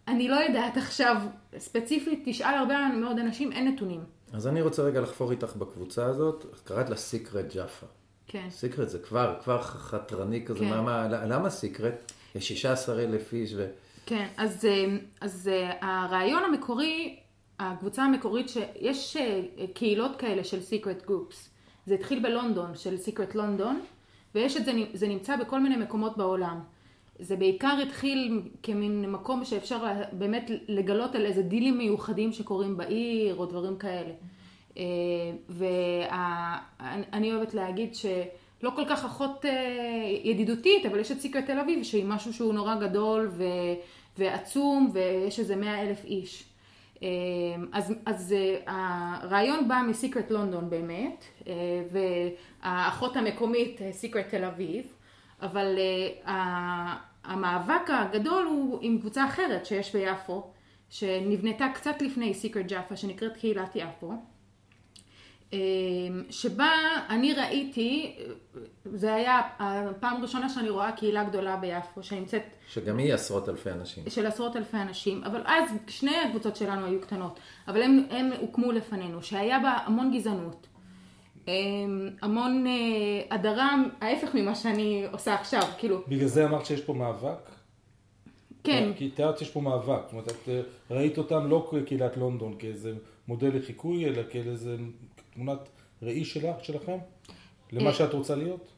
אני 0.08 0.28
לא 0.28 0.36
יודעת 0.36 0.76
עכשיו, 0.76 1.16
ספציפית, 1.58 2.22
תשאל 2.24 2.54
הרבה 2.54 2.88
מאוד 2.88 3.18
אנשים, 3.18 3.52
אין 3.52 3.68
נתונים. 3.68 4.00
אז 4.32 4.46
אני 4.46 4.62
רוצה 4.62 4.82
רגע 4.82 5.00
לחפור 5.00 5.30
איתך 5.30 5.56
בקבוצה 5.56 6.06
הזאת, 6.06 6.46
קראת 6.64 6.90
לה 6.90 6.96
סיקרט 6.96 7.54
ג'אפה. 7.54 7.86
כן. 8.26 8.46
סיקרט 8.50 8.88
זה 8.88 8.98
כבר, 8.98 9.34
כבר 9.42 9.62
חתרני 9.62 10.44
כזה, 10.46 10.58
כן. 10.58 10.70
מה, 10.70 10.82
מה, 10.82 11.08
למה 11.08 11.50
סיקרט? 11.50 12.12
יש 12.34 12.48
16 12.48 13.02
אלף 13.02 13.32
איש 13.32 13.52
ו... 13.56 13.66
כן, 14.06 14.26
אז, 14.36 14.64
אה, 14.64 14.96
אז 15.20 15.50
אה, 15.52 15.72
הרעיון 15.82 16.44
המקורי, 16.44 17.16
הקבוצה 17.58 18.02
המקורית, 18.02 18.48
שיש 18.48 19.16
אה, 19.16 19.42
קהילות 19.74 20.16
כאלה 20.16 20.44
של 20.44 20.58
Secret 20.58 21.08
Groups. 21.08 21.36
זה 21.86 21.94
התחיל 21.94 22.18
בלונדון, 22.18 22.74
של 22.74 22.96
Secret 23.06 23.34
לונדון, 23.34 23.80
ויש 24.34 24.56
את 24.56 24.64
זה, 24.64 24.72
זה 24.92 25.08
נמצא 25.08 25.36
בכל 25.36 25.60
מיני 25.60 25.76
מקומות 25.76 26.16
בעולם. 26.16 26.60
זה 27.18 27.36
בעיקר 27.36 27.78
התחיל 27.82 28.42
כמין 28.62 29.10
מקום 29.10 29.44
שאפשר 29.44 29.84
באמת 30.12 30.50
לגלות 30.68 31.14
על 31.14 31.26
איזה 31.26 31.42
דילים 31.42 31.78
מיוחדים 31.78 32.32
שקורים 32.32 32.76
בעיר, 32.76 33.36
או 33.36 33.46
דברים 33.46 33.76
כאלה. 33.76 34.12
ואני 35.48 37.32
אוהבת 37.32 37.54
להגיד 37.54 37.94
שלא 37.94 38.70
כל 38.76 38.84
כך 38.88 39.04
אחות 39.04 39.44
אה, 39.44 39.50
ידידותית, 40.24 40.86
אבל 40.86 40.98
יש 40.98 41.12
את 41.12 41.20
סיקרט 41.20 41.46
תל 41.46 41.58
אביב, 41.58 41.82
שהיא 41.82 42.04
משהו 42.04 42.32
שהוא 42.32 42.54
נורא 42.54 42.74
גדול 42.74 43.28
ו... 43.30 43.44
ועצום, 44.18 44.90
ויש 44.92 45.38
איזה 45.38 45.56
מאה 45.56 45.82
אלף 45.82 46.04
איש. 46.04 46.49
אה, 47.02 47.08
אז, 47.72 47.94
אז 48.06 48.32
אה, 48.32 49.16
הרעיון 49.22 49.68
בא 49.68 49.82
מסיקרט 49.88 50.30
לונדון 50.30 50.70
באמת, 50.70 51.24
אה, 51.46 51.52
והאחות 52.62 53.16
המקומית 53.16 53.80
סיקרט 53.90 54.28
תל 54.28 54.44
אביב, 54.44 54.94
אבל 55.42 55.78
אה, 56.26 56.96
המאבק 57.24 57.90
הגדול 57.90 58.44
הוא 58.44 58.78
עם 58.82 58.98
קבוצה 59.00 59.24
אחרת 59.24 59.66
שיש 59.66 59.96
ביפו, 59.96 60.50
שנבנתה 60.88 61.68
קצת 61.74 62.02
לפני 62.02 62.34
סיקרט 62.34 62.66
ג'אפה, 62.66 62.96
שנקראת 62.96 63.36
קהילת 63.36 63.76
יפו. 63.76 64.12
אה, 65.52 65.58
שבה 66.30 66.70
אני 67.08 67.32
ראיתי, 67.34 68.16
זה 68.84 69.14
היה 69.14 69.40
הפעם 69.58 70.16
הראשונה 70.16 70.48
שאני 70.48 70.70
רואה 70.70 70.92
קהילה 70.92 71.24
גדולה 71.24 71.56
ביפו, 71.56 72.02
שנמצאת 72.02 72.42
שגם 72.68 72.98
היא 72.98 73.14
עשרות 73.14 73.48
אלפי 73.48 73.70
אנשים. 73.70 74.04
של 74.08 74.26
עשרות 74.26 74.56
אלפי 74.56 74.76
אנשים, 74.76 75.24
אבל 75.24 75.42
אז 75.46 75.70
שני 75.88 76.16
הקבוצות 76.16 76.56
שלנו 76.56 76.86
היו 76.86 77.00
קטנות, 77.00 77.40
אבל 77.68 77.82
הם, 77.82 78.04
הם 78.10 78.30
הוקמו 78.40 78.72
לפנינו, 78.72 79.22
שהיה 79.22 79.58
בה 79.58 79.70
המון 79.70 80.10
גזענות, 80.16 80.66
אה, 81.48 81.54
המון 82.22 82.66
אה, 82.66 83.36
הדרה, 83.36 83.76
ההפך 84.00 84.34
ממה 84.34 84.54
שאני 84.54 85.04
עושה 85.12 85.34
עכשיו, 85.34 85.62
כאילו, 85.78 86.02
בגלל 86.08 86.28
זה 86.28 86.44
אמרת 86.44 86.66
שיש 86.66 86.80
פה 86.80 86.92
מאבק? 86.92 87.50
כן, 88.64 88.92
כי 88.96 89.10
תיארת 89.10 89.38
שיש 89.38 89.50
פה 89.50 89.60
מאבק. 89.60 90.00
זאת 90.02 90.12
אומרת, 90.12 90.28
את 90.28 90.48
אה, 90.48 90.60
ראית 90.90 91.18
אותם 91.18 91.50
לא 91.50 91.70
כקהילת 91.70 92.16
לונדון, 92.16 92.54
כאיזה 92.58 92.94
מודל 93.28 93.56
לחיקוי, 93.56 94.06
אלא 94.06 94.22
כאיזה 94.30 94.76
תמונת 95.34 95.58
ראי 96.02 96.24
שלך, 96.24 96.64
שלכם? 96.64 96.98
למה 97.72 97.86
אה, 97.86 97.94
שאת 97.94 98.14
רוצה 98.14 98.34
להיות? 98.36 98.68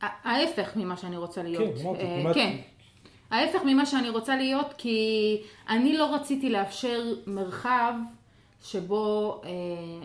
ההפך 0.00 0.76
ממה 0.76 0.96
שאני 0.96 1.16
רוצה 1.16 1.42
להיות. 1.42 1.74
כן, 1.78 1.82
אמרתי, 1.86 2.02
אה, 2.02 2.18
כמעט- 2.22 2.34
כן. 2.34 2.56
ההפך 3.30 3.60
ממה 3.66 3.86
שאני 3.86 4.08
רוצה 4.10 4.36
להיות, 4.36 4.74
כי 4.78 5.36
אני 5.68 5.96
לא 5.96 6.14
רציתי 6.14 6.50
לאפשר 6.50 7.02
מרחב 7.26 7.94
שבו 8.62 9.40
אה, 9.44 9.50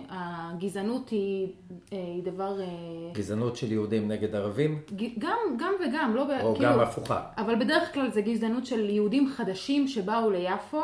הגזענות 0.10 1.10
היא, 1.10 1.48
אה, 1.94 1.98
היא 1.98 2.24
דבר... 2.24 2.62
אה, 2.62 2.66
גזענות 3.14 3.56
של 3.56 3.72
יהודים 3.72 4.08
נגד 4.08 4.36
ערבים, 4.36 4.80
גם, 5.18 5.38
גם 5.60 5.74
וגם, 5.88 6.16
לא... 6.16 6.22
או 6.42 6.56
כאילו, 6.56 6.70
גם 6.74 6.80
הפוכה. 6.80 7.22
אבל 7.38 7.56
בדרך 7.56 7.94
כלל 7.94 8.12
זה 8.12 8.22
גזענות 8.22 8.66
של 8.66 8.90
יהודים 8.90 9.30
חדשים 9.30 9.88
שבאו 9.88 10.32
ליפו 10.32 10.82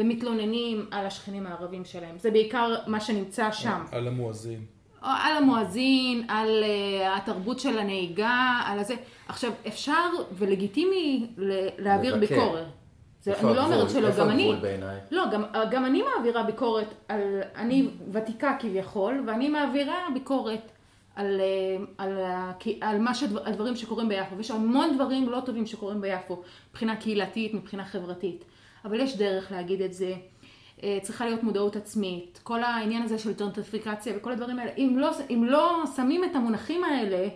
ומתלוננים 0.00 0.86
על 0.90 1.06
השכנים 1.06 1.46
הערבים 1.46 1.84
שלהם. 1.84 2.18
זה 2.18 2.30
בעיקר 2.30 2.74
מה 2.86 3.00
שנמצא 3.00 3.52
שם. 3.52 3.84
על 3.92 4.08
המואזין. 4.08 4.64
או 5.02 5.08
על 5.08 5.36
המואזין, 5.36 6.24
על 6.28 6.64
uh, 6.64 7.18
התרבות 7.18 7.60
של 7.60 7.78
הנהיגה, 7.78 8.60
על 8.66 8.78
הזה. 8.78 8.94
עכשיו, 9.28 9.52
אפשר 9.66 10.06
ולגיטימי 10.32 11.26
להעביר 11.78 12.16
לבקר. 12.16 12.34
ביקורת. 12.34 12.66
זה, 13.22 13.32
אני 13.40 13.56
לא? 13.56 13.64
אומרת 13.64 13.90
שלא, 13.90 14.08
גם 14.18 14.30
אני. 14.30 14.52
לא, 15.10 15.24
גם, 15.32 15.42
גם 15.70 15.84
אני 15.84 16.02
מעבירה 16.02 16.42
ביקורת 16.42 16.94
על, 17.08 17.20
אני 17.56 17.88
ותיקה 18.12 18.56
כביכול, 18.58 19.24
ואני 19.26 19.48
מעבירה 19.48 19.94
ביקורת 20.14 20.70
על, 21.16 21.40
אה, 21.40 21.84
על, 21.98 22.20
ה- 22.20 22.52
על 22.80 22.98
מה 22.98 23.14
שדבר, 23.14 23.40
הדברים 23.46 23.76
שקורים 23.76 24.08
ביפו, 24.08 24.36
ויש 24.36 24.50
המון 24.50 24.94
דברים 24.94 25.28
לא 25.28 25.40
טובים 25.46 25.66
שקורים 25.66 26.00
ביפו, 26.00 26.42
מבחינה 26.70 26.96
קהילתית, 26.96 27.54
מבחינה 27.54 27.84
חברתית, 27.84 28.44
אבל 28.84 29.00
יש 29.00 29.16
דרך 29.16 29.52
להגיד 29.52 29.82
את 29.82 29.94
זה. 29.94 30.14
אה, 30.82 30.98
צריכה 31.02 31.24
להיות 31.24 31.42
מודעות 31.42 31.76
עצמית, 31.76 32.40
כל 32.42 32.62
העניין 32.62 33.02
הזה 33.02 33.18
של 33.18 33.34
טרנטריפיקציה 33.34 34.12
וכל 34.16 34.32
הדברים 34.32 34.58
האלה, 34.58 34.70
אם 34.78 34.94
לא, 34.98 35.10
אם 35.30 35.44
לא 35.44 35.82
שמים 35.96 36.24
את 36.24 36.36
המונחים 36.36 36.84
האלה, 36.84 37.28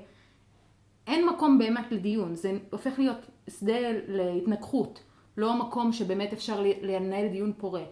אין 1.07 1.27
מקום 1.27 1.59
באמת 1.59 1.93
לדיון, 1.93 2.35
זה 2.35 2.53
הופך 2.71 2.99
להיות 2.99 3.27
שדה 3.51 3.79
להתנגחות, 4.09 5.03
לא 5.37 5.55
מקום 5.55 5.93
שבאמת 5.93 6.33
אפשר 6.33 6.65
לנהל 6.83 7.29
דיון 7.29 7.53
פורה. 7.57 7.83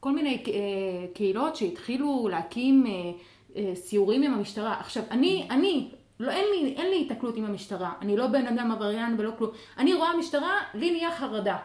כל 0.00 0.12
מיני 0.12 0.42
אה, 0.46 1.06
קהילות 1.14 1.56
שהתחילו 1.56 2.28
להקים 2.30 2.84
אה, 3.56 3.74
סיורים 3.74 4.22
עם 4.22 4.34
המשטרה. 4.34 4.80
עכשיו, 4.80 5.02
אני, 5.10 5.46
אני, 5.50 5.90
לא, 6.20 6.30
אין 6.30 6.44
לי, 6.54 6.74
אין 6.76 6.90
לי 6.90 6.96
היתקלות 6.96 7.36
עם 7.36 7.44
המשטרה, 7.44 7.92
אני 8.00 8.16
לא 8.16 8.26
בן 8.26 8.46
אדם 8.46 8.70
עבריין 8.70 9.14
ולא 9.18 9.32
כלום. 9.38 9.50
אני 9.78 9.94
רואה 9.94 10.16
משטרה, 10.16 10.60
לי 10.74 10.90
נהיה 10.90 11.10
חרדה. 11.10 11.56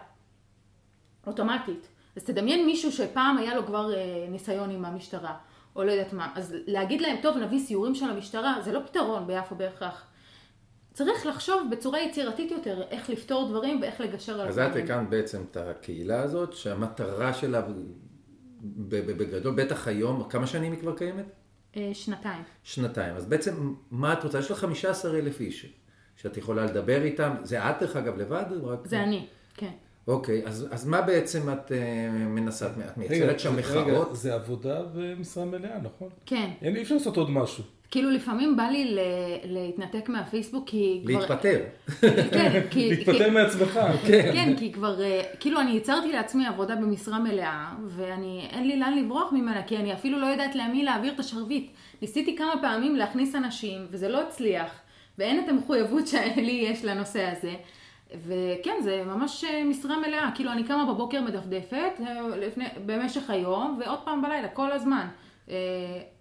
אוטומטית. 1.28 1.88
אז 2.16 2.24
תדמיין 2.24 2.66
מישהו 2.66 2.92
שפעם 2.92 3.38
היה 3.38 3.56
לו 3.56 3.66
כבר 3.66 3.94
אה, 3.94 4.26
ניסיון 4.30 4.70
עם 4.70 4.86
המשטרה, 4.86 5.36
או 5.76 5.84
לא 5.84 5.92
יודעת 5.92 6.14
מה. 6.14 6.32
אז 6.36 6.56
להגיד 6.68 7.02
להם, 7.02 7.16
טוב, 7.22 7.38
נביא 7.38 7.60
סיורים 7.60 7.96
של 7.96 8.10
המשטרה, 8.10 8.56
זה 8.64 8.72
לא 8.72 8.80
פתרון 8.86 9.28
ביפו 9.28 9.56
בהכרח. 9.56 10.08
צריך 10.94 11.26
לחשוב 11.26 11.68
בצורה 11.72 12.02
יצירתית 12.02 12.52
יותר 12.52 12.82
איך 12.90 13.10
לפתור 13.10 13.50
דברים 13.50 13.82
ואיך 13.82 14.02
לגשר 14.02 14.42
על 14.42 14.48
אז 14.48 14.60
את. 14.60 14.76
הקמת 14.76 15.10
בעצם 15.10 15.42
את 15.52 15.58
הקהילה 15.58 16.22
הזאת, 16.22 16.54
שהמטרה 16.54 17.34
שלה 17.34 17.62
בגדול, 18.90 19.56
בטח 19.56 19.88
היום, 19.88 20.30
כמה 20.30 20.48
שנים 20.48 20.72
היא 20.72 20.80
כבר 20.80 20.96
קיימת? 20.96 21.26
אה, 21.78 21.90
שנתיים. 21.94 22.44
שנתיים. 22.64 23.16
אז 23.16 23.26
בעצם, 23.26 23.74
מה 23.92 24.14
את 24.14 24.24
רוצה? 24.24 24.40
יש 24.40 24.52
לך 24.52 24.58
15 24.60 25.18
אלף 25.18 25.40
איש 25.40 25.74
שאת 26.16 26.38
יכולה 26.38 26.66
לדבר 26.66 27.02
איתם. 27.02 27.36
זה 27.44 27.70
את, 27.70 27.76
דרך 27.80 27.96
אגב, 27.96 28.18
לבד? 28.18 28.46
רק... 28.64 28.80
זה 28.86 29.04
אני, 29.04 29.28
כן. 29.56 29.72
אוקיי, 30.08 30.42
אז, 30.46 30.68
אז 30.72 30.88
מה 30.88 31.02
בעצם 31.02 31.50
את 31.54 31.72
אה, 31.72 32.10
מנסה? 32.12 32.66
את 32.68 32.72
רגע, 32.78 32.92
מייצרת 32.98 33.40
שם 33.40 33.56
רגע, 33.56 33.60
מחאות? 33.60 34.16
זה 34.16 34.34
עבודה 34.34 34.82
במשרה 34.96 35.46
מלאה, 35.46 35.78
נכון? 35.84 36.10
כן. 36.26 36.50
אין 36.62 36.74
לי 36.74 36.82
אפשר 36.82 36.96
לעשות 36.96 37.18
עוד 37.18 37.30
משהו. 37.30 37.64
כאילו 37.92 38.12
לפעמים 38.12 38.58
בא 38.58 38.64
לי 38.64 38.86
ל- 38.86 39.00
להתנתק 39.44 40.10
מהפייסבוק 40.10 40.70
כי 40.70 41.02
כבר... 41.06 41.20
להתפטר. 41.20 41.60
כן, 42.32 42.62
כי... 42.72 42.90
להתפטר 42.90 43.30
מעצמך. 43.32 43.80
כן, 44.08 44.54
כי 44.58 44.74
כבר, 44.74 45.02
אה, 45.02 45.22
כאילו 45.40 45.62
אני 45.62 45.72
ייצרתי 45.72 46.12
לעצמי 46.12 46.48
עבודה 46.48 46.76
במשרה 46.76 47.20
מלאה, 47.20 47.70
ואני, 47.88 48.48
אין 48.52 48.68
לי 48.68 48.80
לאן 48.80 48.98
לברוח 48.98 49.32
ממנה, 49.32 49.64
כי 49.64 49.78
אני 49.78 49.94
אפילו 49.94 50.20
לא 50.20 50.26
יודעת 50.26 50.56
למי 50.56 50.84
להעביר 50.84 51.14
את 51.14 51.20
השרביט. 51.20 51.72
ניסיתי 52.02 52.36
כמה 52.38 52.54
פעמים 52.62 52.96
להכניס 52.96 53.36
אנשים, 53.36 53.86
וזה 53.92 54.10
לא 54.10 54.22
הצליח, 54.22 54.72
ואין 55.18 55.44
את 55.44 55.50
המחויבות 55.50 56.08
שלי 56.08 56.66
יש 56.72 56.86
לנושא 56.86 57.30
הזה. 57.38 57.54
וכן, 58.16 58.76
זה 58.84 59.04
ממש 59.06 59.44
אה, 59.44 59.64
משרה 59.64 60.00
מלאה, 60.00 60.30
כאילו 60.36 60.52
אני 60.52 60.64
קמה 60.64 60.94
בבוקר 60.94 61.22
מדפדפת, 61.22 61.92
אה, 62.00 62.28
לפני, 62.28 62.66
במשך 62.86 63.30
היום, 63.30 63.80
ועוד 63.80 64.00
פעם 64.06 64.22
בלילה, 64.22 64.48
כל 64.48 64.72
הזמן. 64.72 65.08
אה, 65.50 65.56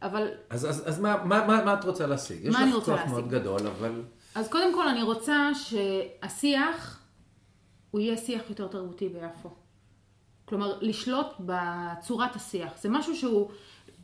אבל 0.03 0.29
אז, 0.51 0.71
אז, 0.71 0.89
אז 0.89 1.01
מה, 1.01 1.25
מה, 1.25 1.47
מה, 1.47 1.65
מה 1.65 1.75
את 1.75 1.85
רוצה 1.85 2.07
להשיג? 2.07 2.45
יש 2.45 2.55
מה 2.55 2.63
אני 2.63 2.71
לך 2.71 2.75
רוצה 2.75 2.87
כוח 2.93 3.01
להשיג? 3.01 3.13
מאוד 3.13 3.29
גדול, 3.29 3.61
אבל... 3.67 4.03
אז 4.35 4.49
קודם 4.49 4.75
כל 4.75 4.89
אני 4.89 5.03
רוצה 5.03 5.51
שהשיח 5.55 7.01
הוא 7.91 8.01
יהיה 8.01 8.17
שיח 8.17 8.43
יותר 8.51 8.67
תרבותי 8.67 9.09
ביפו. 9.09 9.51
כלומר, 10.45 10.79
לשלוט 10.81 11.27
בצורת 11.41 12.37
השיח. 12.37 12.73
זה 12.77 12.89
משהו 12.89 13.17
שהוא, 13.17 13.51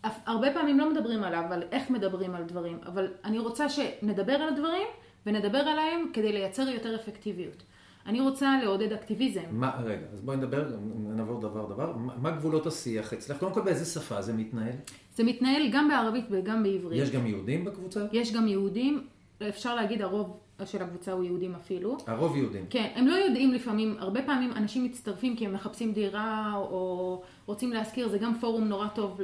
הרבה 0.05 0.53
פעמים 0.55 0.79
לא 0.79 0.91
מדברים 0.91 1.25
עליו, 1.25 1.45
על 1.51 1.62
איך 1.73 1.91
מדברים 1.91 2.35
על 2.35 2.45
דברים, 2.45 2.79
אבל 2.87 3.12
אני 3.25 3.39
רוצה 3.39 3.69
שנדבר 3.69 4.33
על 4.33 4.49
הדברים 4.49 4.87
ונדבר 5.27 5.59
עליהם 5.59 6.11
כדי 6.12 6.33
לייצר 6.33 6.69
יותר 6.69 6.95
אפקטיביות. 6.97 7.62
אני 8.06 8.21
רוצה 8.21 8.59
לעודד 8.62 8.92
אקטיביזם. 8.92 9.40
מה, 9.50 9.71
רגע, 9.85 10.06
אז 10.12 10.21
בואי 10.21 10.37
נדבר, 10.37 10.64
נעבור 10.99 11.40
דבר 11.40 11.66
דבר. 11.66 11.92
מה, 11.97 12.12
מה 12.23 12.30
גבולות 12.30 12.66
השיח 12.66 13.12
אצלך? 13.12 13.38
קודם 13.38 13.52
כל, 13.52 13.61
באיזה 13.61 13.85
שפה 13.85 14.23
זה 14.23 14.32
מתנהל? 14.32 14.73
זה 15.14 15.25
מתנהל 15.25 15.62
גם 15.73 15.88
בערבית 15.88 16.25
וגם 16.30 16.62
בעברית. 16.62 17.02
יש 17.02 17.11
גם 17.11 17.26
יהודים 17.26 17.64
בקבוצה? 17.64 18.06
יש 18.12 18.32
גם 18.32 18.49
יהודים, 18.49 19.06
אפשר 19.49 19.75
להגיד 19.75 20.02
הרוב 20.02 20.37
של 20.64 20.82
הקבוצה 20.82 21.12
הוא 21.12 21.25
יהודים 21.25 21.54
אפילו. 21.54 21.97
הרוב 22.06 22.37
יהודים. 22.37 22.64
כן, 22.71 22.92
הם 22.94 23.06
לא 23.06 23.14
יודעים 23.14 23.52
לפעמים, 23.52 23.97
הרבה 23.99 24.23
פעמים 24.23 24.52
אנשים 24.52 24.85
מצטרפים 24.85 25.37
כי 25.37 25.47
הם 25.47 25.52
מחפשים 25.52 25.92
דירה 25.92 26.52
או 26.56 27.23
רוצים 27.47 27.73
להשכיר, 27.73 28.09
זה 28.09 28.18
גם 28.18 28.38
פורום 28.40 28.64
נורא 28.64 28.88
טוב 28.88 29.21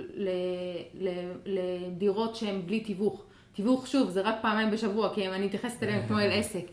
לדירות 1.47 2.37
שהן 2.37 2.62
בלי 2.66 2.80
תיווך. 2.80 3.25
תיווך 3.52 3.87
שוב, 3.87 4.11
זה 4.11 4.20
רק 4.20 4.35
פעמיים 4.42 4.70
בשבוע, 4.70 5.14
כי 5.14 5.28
אני 5.28 5.47
מתייחסת 5.47 5.82
אליהם 5.82 6.06
כמו 6.06 6.18
אל 6.18 6.30
עסק. 6.32 6.64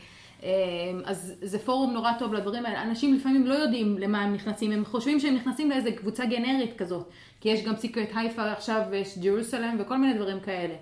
אז 1.05 1.33
זה 1.41 1.59
פורום 1.59 1.93
נורא 1.93 2.11
טוב 2.19 2.33
לדברים 2.33 2.65
האלה. 2.65 2.81
אנשים 2.81 3.13
לפעמים 3.13 3.47
לא 3.47 3.53
יודעים 3.53 3.97
למה 3.97 4.21
הם 4.21 4.33
נכנסים, 4.33 4.71
הם 4.71 4.85
חושבים 4.85 5.19
שהם 5.19 5.35
נכנסים 5.35 5.69
לאיזה 5.69 5.91
קבוצה 5.91 6.25
גנרית 6.25 6.77
כזאת. 6.77 7.09
כי 7.41 7.49
יש 7.49 7.63
גם 7.63 7.75
סיקרט 7.75 8.09
הייפה 8.15 8.51
עכשיו 8.51 8.81
ויש 8.89 9.17
ג'רוסלם 9.17 9.75
וכל 9.79 9.97
מיני 9.97 10.13
דברים 10.13 10.39
כאלה. 10.39 10.73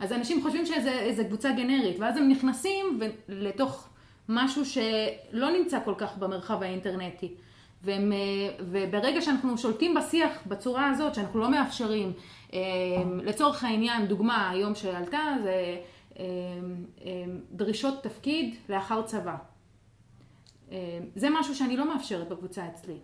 אז 0.00 0.12
אנשים 0.12 0.42
חושבים 0.42 0.66
שזה 0.66 1.24
קבוצה 1.28 1.52
גנרית, 1.52 1.96
ואז 2.00 2.16
הם 2.16 2.28
נכנסים 2.28 3.00
לתוך 3.28 3.88
משהו 4.28 4.64
שלא 4.64 5.50
נמצא 5.50 5.78
כל 5.84 5.94
כך 5.98 6.16
במרחב 6.18 6.62
האינטרנטי. 6.62 7.34
והם, 7.84 8.12
וברגע 8.60 9.20
שאנחנו 9.20 9.58
שולטים 9.58 9.94
בשיח 9.94 10.30
בצורה 10.46 10.90
הזאת, 10.90 11.14
שאנחנו 11.14 11.40
לא 11.40 11.50
מאפשרים, 11.50 12.12
לצורך 13.22 13.64
העניין, 13.64 14.06
דוגמה 14.06 14.50
היום 14.50 14.74
שעלתה, 14.74 15.18
זה 15.42 15.76
דרישות 17.52 18.02
תפקיד 18.02 18.54
לאחר 18.68 19.02
צבא. 19.02 19.36
זה 21.16 21.28
משהו 21.30 21.54
שאני 21.54 21.76
לא 21.76 21.94
מאפשרת 21.94 22.28
בקבוצה 22.28 22.68
אצלי. 22.68 22.98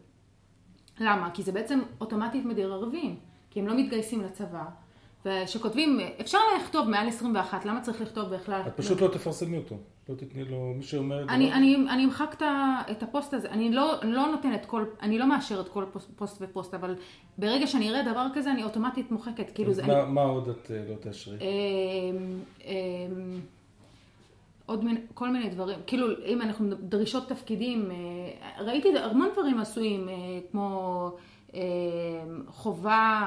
למה? 1.01 1.31
כי 1.31 1.43
זה 1.43 1.53
בעצם 1.53 1.81
אוטומטית 2.01 2.45
מדיר 2.45 2.73
ערבים, 2.73 3.19
כי 3.51 3.61
הם 3.61 3.67
לא 3.67 3.79
מתגייסים 3.79 4.23
לצבא. 4.23 4.65
ושכותבים, 5.27 6.01
אפשר 6.21 6.39
לכתוב 6.61 6.89
מעל 6.89 7.09
21, 7.09 7.65
למה 7.65 7.81
צריך 7.81 8.01
לכתוב 8.01 8.35
בכלל? 8.35 8.63
את 8.67 8.77
פשוט 8.77 9.01
לא 9.01 9.09
תפרסמי 9.09 9.57
אותו. 9.57 9.77
לא 10.09 10.15
תתני 10.15 10.45
לו, 10.45 10.75
מי 10.77 10.83
שאומר 10.83 11.23
את 11.23 11.29
זה. 11.29 11.35
אני, 11.35 11.53
אני, 11.53 11.77
אני 11.91 12.05
אמחק 12.05 12.43
את 12.91 13.03
הפוסט 13.03 13.35
הזה, 13.35 13.51
אני 13.51 13.73
לא, 13.73 13.95
לא 14.03 14.27
נותנת 14.27 14.67
כל, 14.67 14.85
אני 15.03 15.19
לא 15.19 15.29
מאשרת 15.29 15.69
כל 15.69 15.85
פוסט 16.17 16.39
ופוסט, 16.41 16.75
אבל 16.75 16.95
ברגע 17.39 17.67
שאני 17.67 17.91
אראה 17.91 18.13
דבר 18.13 18.27
כזה, 18.35 18.51
אני 18.51 18.65
אוטומטית 18.65 19.11
מוחקת. 19.11 19.51
כאילו 19.55 19.73
זה, 19.73 19.87
מה, 19.87 20.03
אני, 20.03 20.13
מה 20.13 20.23
עוד 20.23 20.49
את 20.49 20.71
אה, 20.71 20.83
לא 20.91 20.95
תאשרי? 20.95 21.37
אמ, 21.41 22.41
אמ, 22.65 23.41
עוד 24.67 24.85
מיני, 24.85 25.01
כל 25.15 25.29
מיני 25.29 25.51
דברים, 25.51 25.79
כאילו 25.87 26.07
אם 26.27 26.43
אנחנו 26.43 26.75
דרישות 26.81 27.29
תפקידים, 27.29 27.91
אה, 27.91 28.65
ראיתי 28.65 28.99
המון 28.99 29.29
דברים 29.33 29.61
עשויים, 29.61 30.09
אה, 30.09 30.15
כמו 30.53 31.11
חובה 32.47 33.21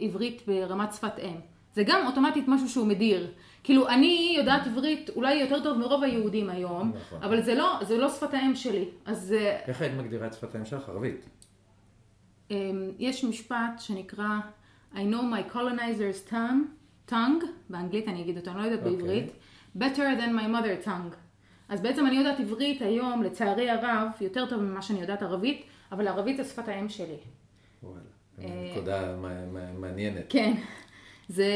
עברית 0.00 0.42
ברמת 0.46 0.92
שפת 0.92 1.18
אם. 1.18 1.36
זה 1.74 1.82
גם 1.86 2.06
אוטומטית 2.06 2.48
משהו 2.48 2.68
שהוא 2.68 2.86
מדיר. 2.86 3.32
כאילו 3.64 3.88
אני 3.88 4.34
יודעת 4.38 4.66
עברית 4.66 5.10
אולי 5.16 5.34
יותר 5.34 5.62
טוב 5.62 5.78
מרוב 5.78 6.02
היהודים 6.02 6.50
היום, 6.50 6.92
נכון. 6.94 7.22
אבל 7.22 7.42
זה 7.42 7.54
לא, 7.54 7.78
זה 7.82 7.98
לא 7.98 8.10
שפת 8.10 8.34
האם 8.34 8.54
שלי. 8.54 8.84
אז 9.04 9.34
איך 9.66 9.82
היית 9.82 9.94
מגדירה 9.94 10.26
את 10.26 10.34
שפת 10.34 10.54
האם 10.54 10.64
שלך? 10.64 10.88
ערבית. 10.88 11.28
אמ, 12.50 12.90
יש 12.98 13.24
משפט 13.24 13.78
שנקרא 13.78 14.38
I 14.94 14.96
know 14.96 15.22
my 15.22 15.54
colonizer's 15.54 16.30
tongue, 16.30 17.10
tongue, 17.10 17.44
באנגלית 17.70 18.08
אני 18.08 18.22
אגיד 18.22 18.36
אותו, 18.36 18.50
אני 18.50 18.58
לא 18.58 18.64
יודעת 18.64 18.78
אוקיי. 18.78 18.96
בעברית, 18.96 19.32
better 19.78 20.20
than 20.20 20.30
my 20.40 20.46
mother 20.54 20.86
tongue. 20.86 21.16
אז 21.68 21.80
בעצם 21.80 22.06
אני 22.06 22.16
יודעת 22.16 22.40
עברית 22.40 22.82
היום, 22.82 23.22
לצערי 23.22 23.70
הרב, 23.70 24.08
יותר 24.20 24.46
טוב 24.46 24.62
ממה 24.62 24.82
שאני 24.82 25.00
יודעת 25.00 25.22
ערבית, 25.22 25.62
אבל 25.92 26.08
ערבית 26.08 26.36
זה 26.36 26.44
שפת 26.44 26.68
האם 26.68 26.88
שלי. 26.88 27.16
וואלה, 27.82 28.00
נקודה 28.72 29.16
מע- 29.16 29.46
מע- 29.52 29.72
מעניינת. 29.78 30.24
כן. 30.28 30.52
זה, 31.28 31.48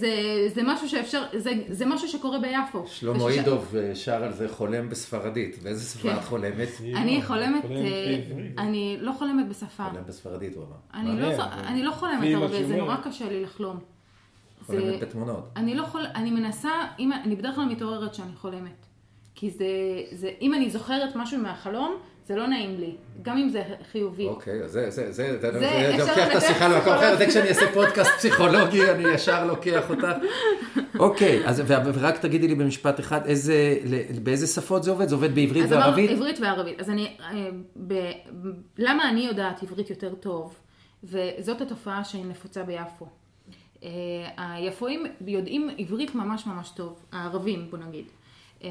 זה, 0.00 0.10
זה 0.54 0.60
משהו 0.64 0.88
שאפשר, 0.88 1.22
זה, 1.36 1.50
זה 1.68 1.86
משהו 1.86 2.08
שקורה 2.08 2.38
ביפו. 2.38 2.86
שלמה 2.86 3.24
ושש- 3.24 3.28
אידוב 3.38 3.74
אה, 3.76 3.94
שר 3.94 4.24
על 4.24 4.32
זה 4.32 4.48
חולם 4.48 4.88
בספרדית. 4.88 5.62
באיזה 5.62 5.98
שפה 5.98 6.08
כן. 6.10 6.16
את 6.18 6.24
חולמת? 6.24 6.68
אני 6.96 7.22
חולמת, 7.22 7.62
חולמת 7.62 7.84
אה. 7.84 8.62
אני 8.62 8.96
לא 9.00 9.12
חולמת 9.18 9.48
בשפה. 9.48 9.84
חולם 9.90 10.02
בספרדית, 10.06 10.54
הוא 10.56 10.64
אמר. 10.64 10.76
אני 11.02 11.20
לא, 11.20 11.28
אני 11.44 11.82
לא 11.82 11.90
חולמת 11.90 12.34
הרבה, 12.34 12.66
זה 12.66 12.76
נורא. 12.76 12.96
קשה 12.96 13.28
לי 13.28 13.42
לחלום. 13.42 13.78
זה- 14.66 14.80
חולמת 14.80 15.00
בתמונות. 15.00 15.48
אני 15.56 15.74
לא 15.74 15.84
חול... 15.84 16.02
אני 16.14 16.30
מנסה, 16.30 16.70
אם... 16.98 17.12
אני 17.12 17.36
בדרך 17.36 17.54
כלל 17.54 17.64
מתעוררת 17.64 18.12
כשאני 18.12 18.36
חולמת. 18.36 18.86
כי 19.34 19.50
זה, 19.50 19.66
זה, 20.12 20.30
אם 20.40 20.54
אני 20.54 20.70
זוכרת 20.70 21.16
משהו 21.16 21.38
מהחלום, 21.38 21.96
זה 22.26 22.36
לא 22.36 22.46
נעים 22.46 22.80
לי, 22.80 22.96
גם 23.22 23.38
אם 23.38 23.48
זה 23.48 23.62
חיובי. 23.92 24.26
אוקיי, 24.26 24.62
אז 24.62 24.70
זה, 24.70 24.90
זה, 24.90 25.12
זה, 25.12 25.38
זה, 25.40 25.50
זה 25.52 25.60
זה 25.60 25.96
לוקח 25.98 26.30
את 26.30 26.36
השיחה 26.36 26.68
למקום 26.68 26.92
אחר. 26.92 27.16
זה 27.16 27.26
כשאני 27.26 27.48
אעשה 27.48 27.72
פודקאסט 27.74 28.10
פסיכולוגי, 28.10 28.90
אני 28.90 29.14
ישר 29.14 29.46
לוקח 29.46 29.90
אותך. 29.90 30.08
אוקיי, 30.98 31.46
אז 31.46 31.62
ורק 31.66 32.18
תגידי 32.18 32.48
לי 32.48 32.54
במשפט 32.54 33.00
אחד, 33.00 33.26
איזה, 33.26 33.76
באיזה 34.22 34.46
שפות 34.46 34.82
זה 34.82 34.90
עובד? 34.90 35.08
זה 35.08 35.14
עובד 35.14 35.34
בעברית 35.34 35.64
אז 35.64 35.72
וערבית? 35.72 36.10
עברית 36.10 36.38
וערבית. 36.40 36.80
אז 36.80 36.90
אני, 36.90 37.16
אה, 37.20 37.48
ב, 37.86 38.10
למה 38.78 39.08
אני 39.08 39.20
יודעת 39.20 39.62
עברית 39.62 39.90
יותר 39.90 40.14
טוב, 40.14 40.56
וזאת 41.04 41.60
התופעה 41.60 42.04
שהיא 42.04 42.24
נפוצה 42.24 42.62
ביפו. 42.62 43.06
אה, 43.84 43.90
היפואים 44.36 45.06
יודעים 45.26 45.70
עברית 45.78 46.14
ממש 46.14 46.46
ממש 46.46 46.70
טוב, 46.76 47.04
הערבים 47.12 47.66
בוא 47.70 47.78
נגיד. 47.78 48.04
אה, 48.64 48.70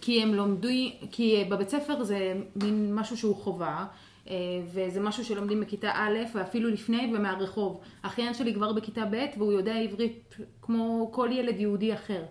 כי 0.00 0.22
הם 0.22 0.34
לומדו, 0.34 0.68
כי 1.10 1.44
בבית 1.48 1.68
ספר 1.68 2.02
זה 2.02 2.34
מין 2.56 2.94
משהו 2.94 3.16
שהוא 3.16 3.36
חובה, 3.36 3.86
אה, 4.30 4.34
וזה 4.72 5.00
משהו 5.00 5.24
שלומדים 5.24 5.60
בכיתה 5.60 5.90
א' 5.94 6.18
ואפילו 6.34 6.68
לפני 6.68 7.12
ומהרחוב. 7.14 7.80
האחיין 8.02 8.34
שלי 8.34 8.54
כבר 8.54 8.72
בכיתה 8.72 9.04
ב' 9.10 9.24
והוא 9.38 9.52
יודע 9.52 9.74
עברית 9.74 10.36
כמו 10.62 11.08
כל 11.12 11.28
ילד 11.32 11.60
יהודי 11.60 11.94
אחר. 11.94 12.22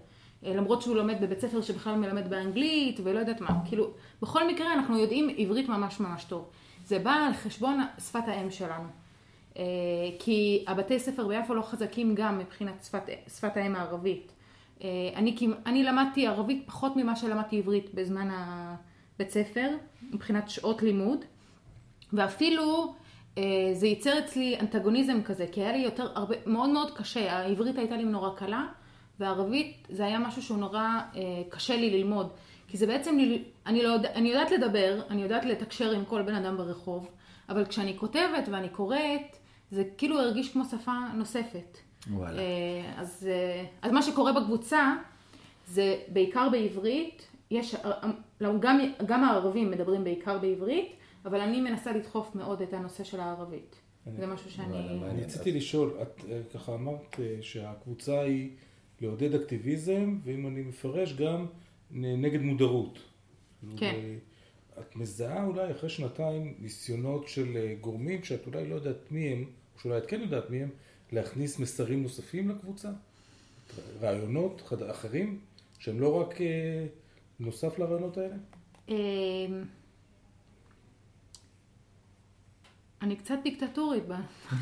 אה, 0.46 0.54
למרות 0.56 0.82
שהוא 0.82 0.96
לומד 0.96 1.22
בבית 1.22 1.40
ספר 1.40 1.62
שבכלל 1.62 1.96
מלמד 1.96 2.30
באנגלית 2.30 3.00
ולא 3.04 3.20
יודעת 3.20 3.42
מה, 3.42 3.50
כאילו, 3.68 3.92
בכל 4.22 4.48
מקרה 4.48 4.74
אנחנו 4.74 4.98
יודעים 4.98 5.30
עברית 5.38 5.70
ממש 5.70 6.00
ממש 6.00 6.24
טוב. 6.24 6.50
זה 6.86 7.00
בא 7.00 7.14
על 7.14 7.34
חשבון 7.34 7.82
שפת 8.00 8.28
האם 8.28 8.52
שלנו. 8.52 8.90
כי 10.20 10.66
הבתי 10.68 11.00
ספר 11.00 11.28
ביפו 11.28 11.54
לא 11.54 11.62
חזקים 11.62 12.16
גם 12.16 12.38
מבחינת 12.40 12.84
שפת, 12.84 13.04
שפת 13.28 13.58
האם 13.58 13.76
הערבית. 13.76 14.33
אה, 14.84 14.90
אני, 15.16 15.36
אני 15.66 15.84
למדתי 15.84 16.28
ערבית 16.28 16.64
פחות 16.66 16.96
ממה 16.96 17.16
שלמדתי 17.16 17.58
עברית 17.58 17.94
בזמן 17.94 18.30
הבית 18.32 19.30
ספר, 19.30 19.70
מבחינת 20.12 20.50
שעות 20.50 20.84
לימוד, 20.84 21.26
ואפילו 22.14 22.94
אה, 23.38 23.44
זה 23.74 23.88
ייצר 23.88 24.20
אצלי 24.20 24.60
אנטגוניזם 24.60 25.24
כזה, 25.24 25.46
כי 25.52 25.62
היה 25.62 25.72
לי 25.72 25.78
יותר, 25.78 26.12
הרבה, 26.16 26.36
מאוד 26.46 26.70
מאוד 26.70 26.98
קשה, 26.98 27.34
העברית 27.34 27.78
הייתה 27.78 27.98
לי 27.98 28.04
נורא 28.04 28.36
קלה, 28.36 28.68
והערבית 29.20 29.88
זה 29.90 30.06
היה 30.06 30.20
משהו 30.20 30.42
שהוא 30.42 30.58
נורא 30.58 30.88
אה, 31.16 31.22
קשה 31.50 31.76
לי 31.76 31.90
ללמוד. 31.90 32.30
כי 32.68 32.78
זה 32.78 32.88
בעצם, 32.88 33.18
אני, 33.66 33.84
לא, 33.84 33.96
אני 34.16 34.30
יודעת 34.30 34.52
לדבר, 34.52 35.02
אני 35.10 35.22
יודעת 35.22 35.46
לתקשר 35.46 35.92
עם 35.92 36.06
כל 36.06 36.22
בן 36.22 36.36
אדם 36.36 36.58
ברחוב, 36.58 37.10
אבל 37.50 37.66
כשאני 37.66 37.98
כותבת 37.98 38.50
ואני 38.52 38.70
קוראת, 38.70 39.38
זה 39.72 39.84
כאילו 39.98 40.20
הרגיש 40.20 40.54
כמו 40.54 40.66
שפה 40.66 40.92
נוספת. 41.14 41.78
וואלה. 42.12 42.40
אה, 42.42 42.94
אז, 42.98 43.28
אה, 43.32 43.66
אז 43.82 43.92
מה 43.92 44.02
שקורה 44.02 44.42
בקבוצה, 44.42 44.94
זה 45.68 45.98
בעיקר 46.08 46.50
בעברית, 46.50 47.28
יש, 47.52 47.76
לא, 48.42 48.50
גם, 48.60 48.80
גם 49.06 49.24
הערבים 49.24 49.72
מדברים 49.72 50.04
בעיקר 50.04 50.38
בעברית, 50.38 50.92
אבל 51.26 51.42
אני 51.42 51.62
מנסה 51.62 51.92
לדחוף 51.92 52.36
מאוד 52.36 52.62
את 52.62 52.74
הנושא 52.74 53.04
של 53.04 53.20
הערבית. 53.20 53.76
זה 54.06 54.28
משהו 54.28 54.52
וואלה, 54.52 54.74
שאני... 54.74 55.00
מעניין. 55.00 55.20
רציתי 55.20 55.52
לשאול, 55.52 55.98
את 56.02 56.22
אה, 56.32 56.42
ככה 56.54 56.76
אמרת 56.76 57.20
אה, 57.20 57.38
שהקבוצה 57.42 58.22
היא 58.22 58.50
לעודד 59.02 59.36
אקטיביזם, 59.36 60.20
ואם 60.24 60.48
אני 60.48 60.62
מפרש 60.62 61.14
גם 61.14 61.46
נגד 61.92 62.42
מודרות. 62.42 63.00
כן. 63.78 63.96
את 64.80 64.96
מזהה 64.96 65.46
אולי 65.46 65.72
אחרי 65.72 65.90
שנתיים 65.90 66.54
ניסיונות 66.60 67.28
של 67.28 67.58
אה, 67.58 67.76
גורמים 67.82 68.24
שאת 68.24 68.48
אולי 68.48 68.70
לא 68.70 68.76
יודעת 68.76 69.12
מי 69.12 69.28
הם, 69.28 69.44
או 69.76 69.80
שאולי 69.80 69.98
את 69.98 70.06
כן 70.06 70.22
יודעת 70.22 70.50
מי 70.50 70.64
הם, 70.64 70.70
להכניס 71.14 71.60
מסרים 71.60 72.04
נוספים 72.04 72.50
לקבוצה? 72.50 72.90
רעיונות 74.02 74.74
אחרים, 74.92 75.40
שהם 75.80 76.00
לא 76.00 76.22
רק 76.22 76.42
אה, 76.42 76.86
נוסף 77.40 77.80
לרעיונות 77.80 78.18
האלה? 78.18 78.36
אני 83.04 83.16
קצת 83.16 83.36
דיקטטורית 83.44 84.04
בה. 84.08 84.16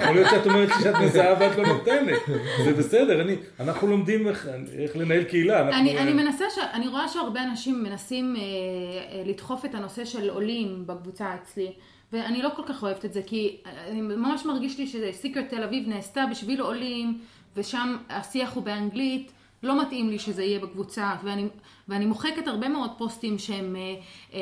יכול 0.00 0.14
להיות 0.14 0.30
שאת 0.30 0.46
אומרת 0.46 0.68
שאת 0.82 0.94
מזהה 0.94 1.34
ואת 1.40 1.56
לא 1.58 1.66
נותנת, 1.66 2.18
זה 2.64 2.74
בסדר, 2.74 3.20
אני, 3.22 3.36
אנחנו 3.60 3.88
לומדים 3.88 4.28
איך, 4.28 4.48
איך 4.78 4.96
לנהל 4.96 5.24
קהילה. 5.24 5.60
אנחנו, 5.60 5.80
אני, 5.80 5.98
אני 5.98 6.12
מנסה, 6.12 6.44
ש... 6.50 6.58
אני 6.72 6.88
רואה 6.88 7.08
שהרבה 7.08 7.42
אנשים 7.42 7.82
מנסים 7.82 8.36
אה, 8.36 8.40
אה, 8.40 9.22
לדחוף 9.26 9.64
את 9.64 9.74
הנושא 9.74 10.04
של 10.04 10.30
עולים 10.30 10.86
בקבוצה 10.86 11.34
אצלי, 11.34 11.72
ואני 12.12 12.42
לא 12.42 12.48
כל 12.56 12.62
כך 12.66 12.82
אוהבת 12.82 13.04
את 13.04 13.12
זה, 13.12 13.22
כי 13.26 13.56
אני 13.88 14.00
ממש 14.00 14.46
מרגיש 14.46 14.78
לי 14.78 14.86
שסיקרט 14.86 15.48
תל 15.48 15.62
אביב 15.62 15.88
נעשתה 15.88 16.24
בשביל 16.30 16.60
עולים, 16.60 17.18
ושם 17.56 17.96
השיח 18.08 18.52
הוא 18.52 18.62
באנגלית, 18.62 19.32
לא 19.62 19.82
מתאים 19.82 20.10
לי 20.10 20.18
שזה 20.18 20.42
יהיה 20.42 20.58
בקבוצה, 20.58 21.14
ואני, 21.24 21.46
ואני 21.88 22.06
מוחקת 22.06 22.48
הרבה 22.48 22.68
מאוד 22.68 22.90
פוסטים 22.98 23.38
שהם... 23.38 23.76
אה, 23.76 23.94
אה, 24.34 24.40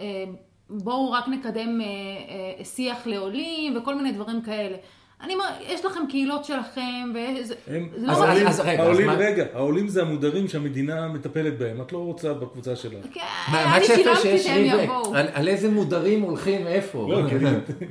אה, 0.00 0.24
בואו 0.70 1.12
רק 1.12 1.28
נקדם 1.28 1.80
אה, 1.80 1.86
אה, 2.58 2.64
שיח 2.64 3.06
לעולים 3.06 3.76
וכל 3.76 3.94
מיני 3.94 4.12
דברים 4.12 4.42
כאלה. 4.42 4.76
אני 5.22 5.34
אומר, 5.34 5.44
יש 5.68 5.84
לכם 5.84 6.00
קהילות 6.08 6.44
שלכם, 6.44 7.10
וזה 7.14 7.54
הם, 7.66 7.88
זה 7.96 8.06
לא 8.06 8.12
אז- 8.12 8.20
העולים, 8.20 8.46
אז 8.46 8.60
רגע, 8.60 8.72
אז 8.72 8.78
העולים, 8.88 9.06
מה- 9.06 9.14
רגע, 9.14 9.44
העולים 9.54 9.88
זה 9.88 10.02
המודרים 10.02 10.48
שהמדינה 10.48 11.08
מטפלת 11.08 11.58
בהם, 11.58 11.80
את 11.80 11.92
לא 11.92 11.98
רוצה 11.98 12.32
בקבוצה 12.32 12.76
שלך. 12.76 12.92
כן, 13.12 13.20
אני 13.54 13.84
שילמתי 13.84 14.38
שהם 14.38 14.64
יבואו. 14.64 15.14
על 15.14 15.26
על 15.34 15.48
איזה 15.48 15.70
מודרים 15.70 16.22
הולכים, 16.22 16.66
איפה? 16.66 17.06
לא, 17.10 17.20
אני- 17.20 17.44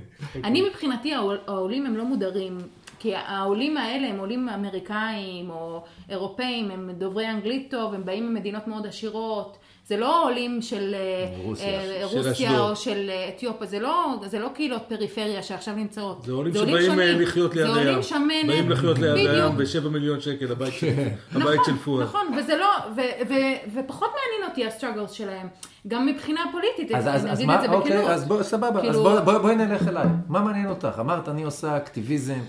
אני 0.47 0.61
מבחינתי, 0.69 1.13
העול- 1.13 1.41
העולים 1.47 1.85
הם 1.85 1.97
לא 1.97 2.05
מודרים, 2.05 2.57
כי 2.99 3.15
העולים 3.15 3.77
האלה 3.77 4.07
הם 4.07 4.19
עולים 4.19 4.49
אמריקאים 4.49 5.49
או 5.49 5.83
אירופאים, 6.09 6.71
הם 6.71 6.89
דוברי 6.97 7.29
אנגלית 7.29 7.71
טוב, 7.71 7.93
הם 7.93 8.05
באים 8.05 8.29
ממדינות 8.29 8.67
מאוד 8.67 8.87
עשירות, 8.87 9.57
זה 9.87 9.97
לא 9.97 10.25
עולים 10.25 10.61
של 10.61 10.95
אה, 10.95 11.37
רוסיה. 11.43 11.67
אה, 11.67 12.07
של 12.09 12.17
רוסיה 12.17 12.31
אשדוד. 12.51 12.69
או 12.69 12.75
של 12.75 13.09
אה, 13.09 13.29
אתיופיה, 13.35 13.67
זה 13.67 13.79
לא, 13.79 14.13
זה 14.25 14.39
לא 14.39 14.49
קהילות 14.53 14.81
פריפריה 14.87 15.43
שעכשיו 15.43 15.75
נמצאות. 15.75 16.23
זה 16.25 16.31
עולים 16.31 16.53
שבאים 16.53 16.81
שונים. 16.85 16.99
אה, 16.99 17.13
לחיות 17.13 17.55
ליד 17.55 17.65
זה 17.67 17.73
הים. 17.75 17.87
עולים 17.87 18.03
שמנת. 18.03 18.47
באים 18.47 18.71
לחיות 18.71 18.99
ליד. 18.99 19.15
הים 19.29 19.57
ב-7 19.57 19.89
מיליון 19.89 20.21
שקל, 20.21 20.51
הבית 20.51 20.73
של- 20.73 20.87
הבית 21.31 21.43
נכון, 21.59 21.65
של 21.65 21.75
פואד. 21.77 22.03
נכון, 22.03 22.27
וזה 22.37 22.55
לא, 22.57 22.67
ו- 22.95 23.01
ו- 23.29 23.33
ופחות 23.79 24.09
מעניין 24.09 24.49
אותי 24.49 24.65
הסטראגלס 24.65 25.11
שלהם. 25.11 25.47
גם 25.87 26.05
מבחינה 26.05 26.41
פוליטית, 26.51 26.95
אז, 26.95 27.07
אז, 27.07 27.25
אז 27.25 27.25
נגיד 27.39 27.47
מה, 27.47 27.55
את 27.55 27.61
זה 27.61 27.67
בכנות. 27.67 27.81
אוקיי, 27.83 28.07
אז 28.09 28.25
בוא, 28.27 28.43
סבבה, 28.43 28.67
אז 28.79 28.81
כאילו- 28.81 29.03
בוא, 29.03 29.19
בוא, 29.19 29.37
בואי 29.37 29.55
נלך 29.55 29.87
אליי. 29.87 30.05
מה 30.27 30.41
מעניין 30.41 30.69
אותך? 30.69 30.97
אמרת, 30.99 31.29
אני 31.29 31.43
עושה 31.43 31.77
אקטיביזם, 31.77 32.39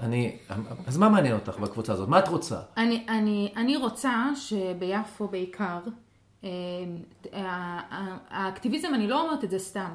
אני, 0.00 0.36
אז 0.86 0.98
מה 0.98 1.08
מעניין 1.08 1.34
אותך 1.34 1.58
בקבוצה 1.58 1.92
הזאת? 1.92 2.08
מה 2.08 2.18
את 2.18 2.28
רוצה? 2.28 2.56
אני, 2.76 3.04
אני, 3.08 3.52
אני 3.56 3.76
רוצה 3.76 4.12
שביפו 4.36 5.28
בעיקר, 5.28 5.64
אה, 5.64 5.92
האקטיביזם, 8.30 8.94
אני 8.94 9.06
לא 9.06 9.22
אומרת 9.22 9.44
את 9.44 9.50
זה 9.50 9.58
סתם. 9.58 9.94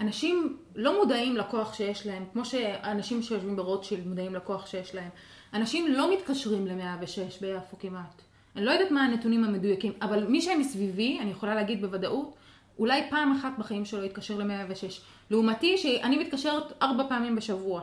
אנשים 0.00 0.56
לא 0.74 0.98
מודעים 1.00 1.36
לכוח 1.36 1.74
שיש 1.74 2.06
להם, 2.06 2.24
כמו 2.32 2.44
שאנשים 2.44 3.22
שיושבים 3.22 3.56
ברוטשילד 3.56 4.06
מודעים 4.06 4.34
לכוח 4.34 4.66
שיש 4.66 4.94
להם. 4.94 5.08
אנשים 5.54 5.92
לא 5.92 6.12
מתקשרים 6.12 6.66
ל-106 6.66 7.40
ביפו 7.40 7.78
כמעט. 7.78 8.22
אני 8.56 8.64
לא 8.64 8.70
יודעת 8.70 8.90
מה 8.90 9.04
הנתונים 9.04 9.44
המדויקים, 9.44 9.92
אבל 10.02 10.26
מי 10.26 10.42
שהם 10.42 10.60
מסביבי, 10.60 11.18
אני 11.20 11.30
יכולה 11.30 11.54
להגיד 11.54 11.80
בוודאות, 11.80 12.34
אולי 12.78 13.02
פעם 13.10 13.32
אחת 13.32 13.52
בחיים 13.58 13.84
שלו 13.84 14.04
יתקשר 14.04 14.38
ל-106. 14.38 15.00
לעומתי, 15.30 15.78
שאני 15.78 16.16
מתקשרת 16.16 16.72
ארבע 16.82 17.08
פעמים 17.08 17.36
בשבוע. 17.36 17.82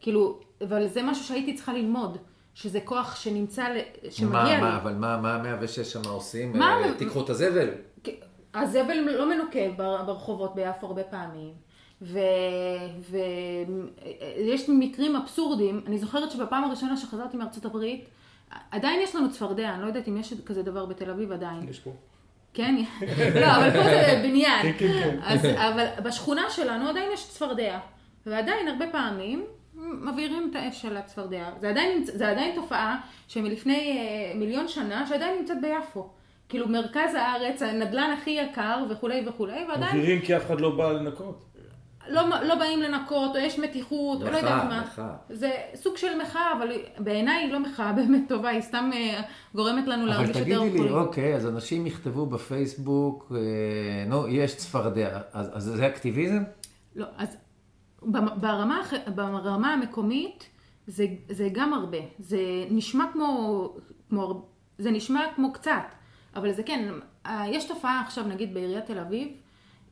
כאילו, 0.00 0.40
אבל 0.60 0.88
זה 0.88 1.02
משהו 1.02 1.24
שהייתי 1.24 1.54
צריכה 1.54 1.72
ללמוד, 1.72 2.18
שזה 2.54 2.80
כוח 2.80 3.16
שנמצא, 3.16 3.64
שמגיע 4.10 4.38
מה, 4.42 4.54
לי. 4.54 4.60
מה, 4.60 4.76
אבל 4.76 4.92
מה, 4.94 5.16
מה 5.16 5.38
106 5.42 5.78
שם 5.92 6.00
עושים? 6.08 6.58
מה- 6.58 6.78
אה, 6.84 6.94
תיקחו 6.94 7.20
את 7.24 7.30
הזבל. 7.30 7.68
הזבל 8.54 8.94
לא 8.94 9.28
מנוקה 9.34 9.58
בר- 9.76 10.02
ברחובות 10.02 10.54
ביפו 10.54 10.86
הרבה 10.86 11.02
פעמים. 11.04 11.52
ויש 14.38 14.68
מקרים 14.68 15.16
אבסורדים, 15.16 15.80
אני 15.86 15.98
זוכרת 15.98 16.30
שבפעם 16.30 16.64
הראשונה 16.64 16.96
שחזרתי 16.96 17.36
מארצות 17.36 17.64
הברית, 17.64 18.08
עדיין 18.70 19.00
יש 19.00 19.14
לנו 19.14 19.30
צפרדע, 19.30 19.74
אני 19.74 19.82
לא 19.82 19.86
יודעת 19.86 20.08
אם 20.08 20.16
יש 20.16 20.34
כזה 20.46 20.62
דבר 20.62 20.86
בתל 20.86 21.10
אביב 21.10 21.32
עדיין. 21.32 21.68
יש 21.68 21.80
פה. 21.80 21.90
כן? 22.54 22.74
לא, 23.40 23.46
אבל 23.56 23.70
פה 23.70 23.82
זה 23.84 24.20
בניין. 24.24 24.62
כן, 24.62 24.72
כן, 24.78 25.18
כן. 25.42 25.56
אבל 25.58 25.86
בשכונה 26.04 26.50
שלנו 26.50 26.88
עדיין 26.88 27.10
יש 27.14 27.28
צפרדע. 27.28 27.78
ועדיין 28.26 28.68
הרבה 28.68 28.84
פעמים 28.92 29.44
מבעירים 29.76 30.50
את 30.50 30.56
האש 30.56 30.82
של 30.82 30.96
הצפרדע. 30.96 31.50
זה 31.60 31.68
עדיין, 31.68 32.04
זה 32.04 32.28
עדיין 32.28 32.54
תופעה 32.54 33.00
שמלפני 33.28 33.98
אה, 33.98 34.38
מיליון 34.38 34.68
שנה 34.68 35.06
שעדיין 35.06 35.38
נמצאת 35.38 35.56
ביפו. 35.60 36.08
כאילו 36.48 36.68
מרכז 36.68 37.14
הארץ, 37.14 37.62
הנדלן 37.62 38.16
הכי 38.18 38.30
יקר 38.30 38.84
וכולי 38.90 39.22
וכולי, 39.26 39.64
ועדיין 39.68 39.96
מבהירים 39.96 40.20
כי 40.20 40.36
אף 40.36 40.46
אחד 40.46 40.60
לא 40.60 40.76
בא 40.76 40.92
לנקות. 40.92 41.44
לא, 42.08 42.22
לא 42.42 42.54
באים 42.54 42.82
לנקות, 42.82 43.36
או 43.36 43.40
יש 43.40 43.58
מתיחות, 43.58 44.22
או 44.22 44.30
לא 44.30 44.36
יודעת 44.36 44.64
מה. 44.64 44.80
מחאה. 44.80 45.14
זה 45.30 45.50
סוג 45.74 45.96
של 45.96 46.18
מחאה, 46.22 46.52
אבל 46.58 46.72
בעיניי 46.98 47.44
היא 47.44 47.52
לא 47.52 47.60
מחאה 47.60 47.92
באמת 47.98 48.28
טובה, 48.28 48.48
היא 48.48 48.60
סתם 48.60 48.90
אה, 48.92 49.20
גורמת 49.54 49.86
לנו 49.86 50.02
אבל 50.02 50.10
להרגיש 50.10 50.28
יותר 50.28 50.40
תגידי 50.40 50.70
לי, 50.70 50.78
חולים. 50.78 50.94
אוקיי, 50.94 51.34
אז 51.34 51.46
אנשים 51.46 51.86
יכתבו 51.86 52.26
בפייסבוק, 52.26 53.32
אה, 53.34 54.04
נו, 54.06 54.28
יש 54.28 54.56
צפרדע, 54.56 55.20
אז, 55.32 55.50
אז 55.52 55.64
זה 55.64 55.86
אקטיביזם? 55.86 56.42
לא, 56.96 57.06
אז 57.16 57.36
ברמה, 58.36 58.82
ברמה 59.16 59.72
המקומית 59.72 60.48
זה, 60.86 61.06
זה 61.28 61.48
גם 61.52 61.72
הרבה. 61.72 61.98
זה 62.18 62.38
נשמע 62.70 63.04
כמו, 63.12 63.68
כמו, 64.08 64.46
זה 64.78 64.90
נשמע 64.90 65.24
כמו 65.36 65.52
קצת, 65.52 65.94
אבל 66.36 66.52
זה 66.52 66.62
כן, 66.62 66.92
אה, 67.26 67.44
יש 67.48 67.64
תופעה 67.64 68.00
עכשיו 68.00 68.24
נגיד 68.26 68.54
בעיריית 68.54 68.86
תל 68.86 68.98
אביב, 68.98 69.28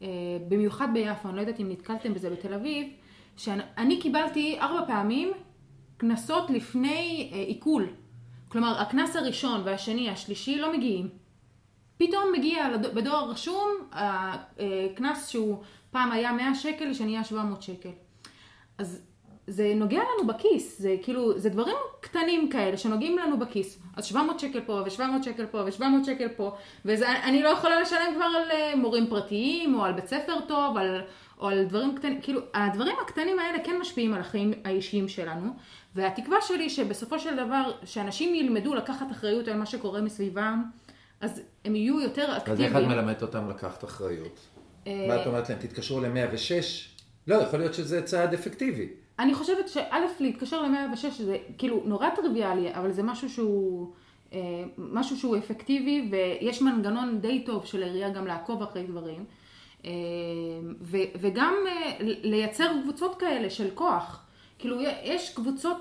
אה, 0.02 0.08
במיוחד 0.48 0.88
ביפו, 0.92 1.28
אני 1.28 1.36
לא 1.36 1.40
יודעת 1.40 1.60
אם 1.60 1.68
נתקלתם 1.68 2.14
בזה 2.14 2.30
בתל 2.30 2.54
אביב, 2.54 2.88
שאני 3.36 4.00
קיבלתי 4.00 4.58
ארבע 4.60 4.86
פעמים 4.86 5.32
קנסות 5.96 6.50
לפני 6.50 7.30
אה, 7.32 7.38
עיכול. 7.38 7.86
כלומר, 8.48 8.80
הקנס 8.80 9.16
הראשון 9.16 9.60
והשני, 9.64 10.10
השלישי, 10.10 10.58
לא 10.58 10.72
מגיעים. 10.72 11.08
פתאום 11.96 12.32
מגיע 12.38 12.76
בדואר 12.94 13.30
רשום 13.30 13.68
הקנס 13.92 15.28
שהוא 15.28 15.62
פעם 15.92 16.12
היה 16.12 16.32
100 16.32 16.54
שקל, 16.54 16.94
שנהיה 16.94 17.24
700 17.24 17.62
שקל. 17.62 17.90
אז 18.78 19.02
זה 19.46 19.72
נוגע 19.76 19.98
לנו 19.98 20.26
בכיס, 20.26 20.78
זה 20.80 20.96
כאילו, 21.02 21.38
זה 21.38 21.48
דברים 21.48 21.76
קטנים 22.00 22.50
כאלה 22.50 22.76
שנוגעים 22.76 23.18
לנו 23.18 23.38
בכיס. 23.38 23.78
אז 23.96 24.04
700 24.04 24.40
שקל 24.40 24.60
פה, 24.60 24.72
ו-700 24.72 25.22
שקל 25.22 25.46
פה, 25.46 25.58
ו-700 25.58 26.04
שקל 26.06 26.28
פה, 26.28 26.56
ואני 26.84 27.42
לא 27.42 27.48
יכולה 27.48 27.80
לשלם 27.80 28.14
כבר 28.14 28.24
על 28.24 28.50
אה, 28.50 28.76
מורים 28.76 29.06
פרטיים, 29.06 29.74
או 29.74 29.84
על 29.84 29.92
בית 29.92 30.06
ספר 30.06 30.40
טוב, 30.48 30.76
על, 30.76 31.00
או 31.38 31.48
על 31.48 31.64
דברים 31.64 31.94
קטנים, 31.96 32.20
כאילו, 32.20 32.40
הדברים 32.54 32.96
הקטנים 33.02 33.38
האלה 33.38 33.64
כן 33.64 33.78
משפיעים 33.80 34.14
על 34.14 34.20
החיים 34.20 34.52
האישיים 34.64 35.08
שלנו, 35.08 35.52
והתקווה 35.94 36.36
שלי 36.40 36.70
שבסופו 36.70 37.18
של 37.18 37.36
דבר, 37.36 37.72
שאנשים 37.84 38.34
ילמדו 38.34 38.74
לקחת 38.74 39.10
אחריות 39.10 39.48
על 39.48 39.56
מה 39.56 39.66
שקורה 39.66 40.00
מסביבם, 40.00 40.62
אז 41.20 41.40
הם 41.64 41.76
יהיו 41.76 42.00
יותר 42.00 42.24
אז 42.24 42.36
אקטיביים. 42.36 42.76
איך 42.76 42.84
את 42.84 42.88
מלמדת 42.88 43.22
אותם 43.22 43.50
לקחת 43.50 43.84
אחריות? 43.84 44.40
אה, 44.86 45.04
מה 45.08 45.22
את 45.22 45.26
אומרת 45.26 45.50
להם? 45.50 45.58
תתקשרו 45.58 46.00
ל-106? 46.00 46.64
לא, 47.26 47.34
יכול 47.34 47.58
להיות 47.58 47.74
שזה 47.74 48.02
צעד 48.02 48.34
אפקטיבי. 48.34 48.88
אני 49.18 49.34
חושבת 49.34 49.68
שא', 49.68 49.96
להתקשר 50.20 50.62
ל-106 50.62 51.22
זה 51.22 51.36
כאילו 51.58 51.82
נורא 51.84 52.08
טריוויאלי, 52.10 52.74
אבל 52.74 52.92
זה 52.92 53.02
משהו 53.02 53.30
שהוא, 53.30 53.92
אה, 54.32 54.38
משהו 54.78 55.16
שהוא 55.16 55.36
אפקטיבי, 55.36 56.08
ויש 56.10 56.62
מנגנון 56.62 57.20
די 57.20 57.42
טוב 57.46 57.66
של 57.66 57.82
העירייה 57.82 58.10
גם 58.10 58.26
לעקוב 58.26 58.62
אחרי 58.62 58.82
דברים, 58.82 59.24
אה, 59.84 59.90
ו, 60.80 60.96
וגם 61.20 61.54
לייצר 62.00 62.72
קבוצות 62.82 63.20
כאלה 63.20 63.50
של 63.50 63.70
כוח. 63.74 64.18
כאילו 64.58 64.76
יש 65.02 65.34
קבוצות 65.34 65.76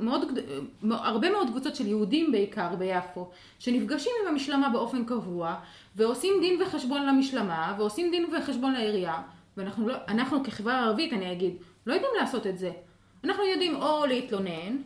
מאוד, 0.00 0.38
הרבה 0.82 1.30
מאוד 1.30 1.48
קבוצות 1.50 1.76
של 1.76 1.86
יהודים 1.86 2.32
בעיקר 2.32 2.74
ביפו, 2.78 3.30
שנפגשים 3.58 4.12
עם 4.22 4.28
המשלמה 4.28 4.68
באופן 4.68 5.04
קבוע, 5.04 5.56
ועושים 5.96 6.32
דין 6.40 6.62
וחשבון 6.62 7.06
למשלמה, 7.06 7.74
ועושים 7.78 8.10
דין 8.10 8.26
וחשבון 8.34 8.72
לעירייה, 8.72 9.22
ואנחנו 9.56 9.88
לא, 9.88 9.94
אנחנו 10.08 10.44
כחברה 10.44 10.84
ערבית, 10.84 11.12
אני 11.12 11.32
אגיד, 11.32 11.56
לא 11.86 11.94
יודעים 11.94 12.12
לעשות 12.20 12.46
את 12.46 12.58
זה. 12.58 12.70
אנחנו 13.24 13.44
יודעים 13.44 13.82
או 13.82 14.06
להתלונן, 14.06 14.76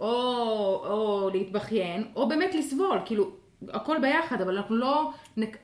או, 0.00 0.06
או 0.86 1.30
להתבכיין, 1.32 2.04
או 2.16 2.28
באמת 2.28 2.54
לסבול, 2.54 2.98
כאילו, 3.04 3.30
הכל 3.68 3.96
ביחד, 4.00 4.40
אבל 4.40 4.56
אנחנו 4.56 4.76
לא, 4.76 5.10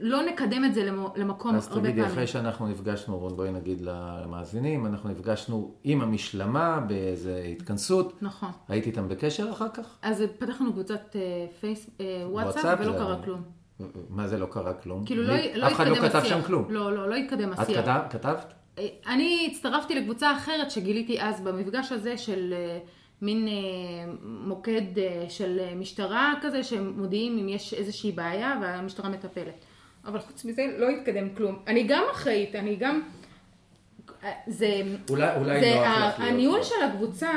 לא 0.01 0.23
נקדם 0.23 0.64
את 0.64 0.75
זה 0.75 0.90
למקום 1.17 1.55
אז 1.55 1.69
הרבה 1.69 1.81
תגידי, 1.81 2.01
פעמים. 2.01 2.12
אחרי 2.12 2.27
שאנחנו 2.27 2.69
נפגשנו, 2.69 3.19
רון, 3.19 3.37
בואי 3.37 3.53
נגיד 3.53 3.81
למאזינים, 3.81 4.87
אנחנו 4.87 5.11
נפגשנו 5.11 5.75
עם 5.85 6.01
המשלמה 6.01 6.81
באיזה 6.88 7.43
התכנסות. 7.53 8.23
נכון. 8.23 8.51
היית 8.69 8.87
איתם 8.87 9.09
בקשר 9.09 9.51
אחר 9.51 9.69
כך? 9.69 9.99
אז 10.03 10.25
פתחנו 10.38 10.73
קבוצת 10.73 11.17
אה, 11.17 11.47
פייס, 11.61 11.90
אה, 12.01 12.25
וואטסאפ, 12.27 12.64
וואטסאפ 12.64 12.79
ולא 12.81 12.93
קרה 12.93 13.23
כלום. 13.23 13.63
מה 14.09 14.29
זה 14.29 14.39
לא 14.39 14.47
קרה 14.47 14.75
כלום? 14.75 15.05
כאילו 15.07 15.23
לא, 15.23 15.35
לא 15.55 15.67
אף 15.67 15.73
אחד 15.73 15.87
לא 15.87 15.95
כתב. 15.97 16.23
שם 16.25 16.43
כלום. 16.47 16.65
לא, 16.69 16.93
לא, 16.97 17.09
לא 17.09 17.15
התקדם 17.15 17.53
את 17.53 17.59
השיח. 17.59 17.81
כתב- 17.83 18.01
כתבת? 18.11 18.53
אה, 18.79 18.87
אני 19.07 19.49
הצטרפתי 19.53 19.95
לקבוצה 19.95 20.33
אחרת 20.33 20.71
שגיליתי 20.71 21.21
אז 21.21 21.41
במפגש 21.41 21.93
הזה 21.93 22.19
של 22.19 22.55
אה, 22.57 22.79
מין 23.23 23.49
אה, 23.49 23.53
מוקד 24.23 24.83
של 25.29 25.61
משטרה 25.77 26.35
כזה, 26.43 26.63
שמודיעים 26.63 27.39
אם 27.39 27.49
יש 27.49 27.75
איזושהי 27.75 28.13
בעיה 28.13 28.59
והמשטרה 28.63 29.09
מטפלת. 29.11 29.65
אבל 30.05 30.19
חוץ 30.19 30.45
מזה 30.45 30.63
לא 30.79 30.89
התקדם 30.89 31.29
כלום. 31.35 31.59
אני 31.67 31.83
גם 31.83 32.03
אחראית, 32.13 32.55
אני 32.55 32.77
גם... 32.77 33.03
זה... 34.47 34.83
אולי, 35.11 35.37
אולי 35.37 35.61
זה 35.61 35.75
נוח 35.75 35.87
לך 35.87 36.19
להיות 36.19 36.33
הניהול. 36.33 36.63
של 36.63 36.75
הקבוצה 36.89 37.31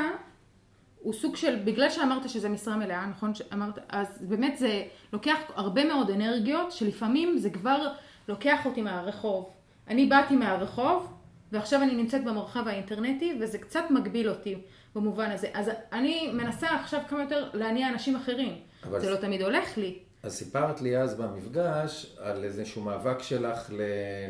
הוא 1.00 1.12
סוג 1.14 1.36
של, 1.36 1.56
בגלל 1.64 1.90
שאמרת 1.90 2.28
שזה 2.28 2.48
משרה 2.48 2.76
מלאה, 2.76 3.06
נכון 3.06 3.34
שאמרת, 3.34 3.78
אז 3.88 4.06
באמת 4.20 4.58
זה 4.58 4.82
לוקח 5.12 5.36
הרבה 5.54 5.84
מאוד 5.84 6.10
אנרגיות, 6.10 6.72
שלפעמים 6.72 7.38
זה 7.38 7.50
כבר 7.50 7.86
לוקח 8.28 8.66
אותי 8.66 8.82
מהרחוב. 8.82 9.50
אני 9.88 10.06
באתי 10.06 10.36
מהרחוב, 10.36 11.12
ועכשיו 11.52 11.82
אני 11.82 11.94
נמצאת 11.94 12.24
במרחב 12.24 12.68
האינטרנטי, 12.68 13.38
וזה 13.40 13.58
קצת 13.58 13.84
מגביל 13.90 14.28
אותי 14.28 14.54
במובן 14.94 15.30
הזה. 15.30 15.48
אז 15.54 15.70
אני 15.92 16.30
מנסה 16.32 16.68
עכשיו 16.74 17.00
כמה 17.08 17.22
יותר 17.22 17.50
להניע 17.54 17.88
אנשים 17.88 18.16
אחרים. 18.16 18.52
זה 18.90 19.00
זה- 19.00 19.10
לא 19.10 19.16
תמיד 19.16 19.42
הולך 19.42 19.78
לי. 19.78 19.98
אז 20.22 20.32
סיפרת 20.34 20.80
לי 20.80 20.98
אז 20.98 21.14
במפגש 21.14 22.16
על 22.20 22.44
איזשהו 22.44 22.82
מאבק 22.82 23.22
שלך 23.22 23.70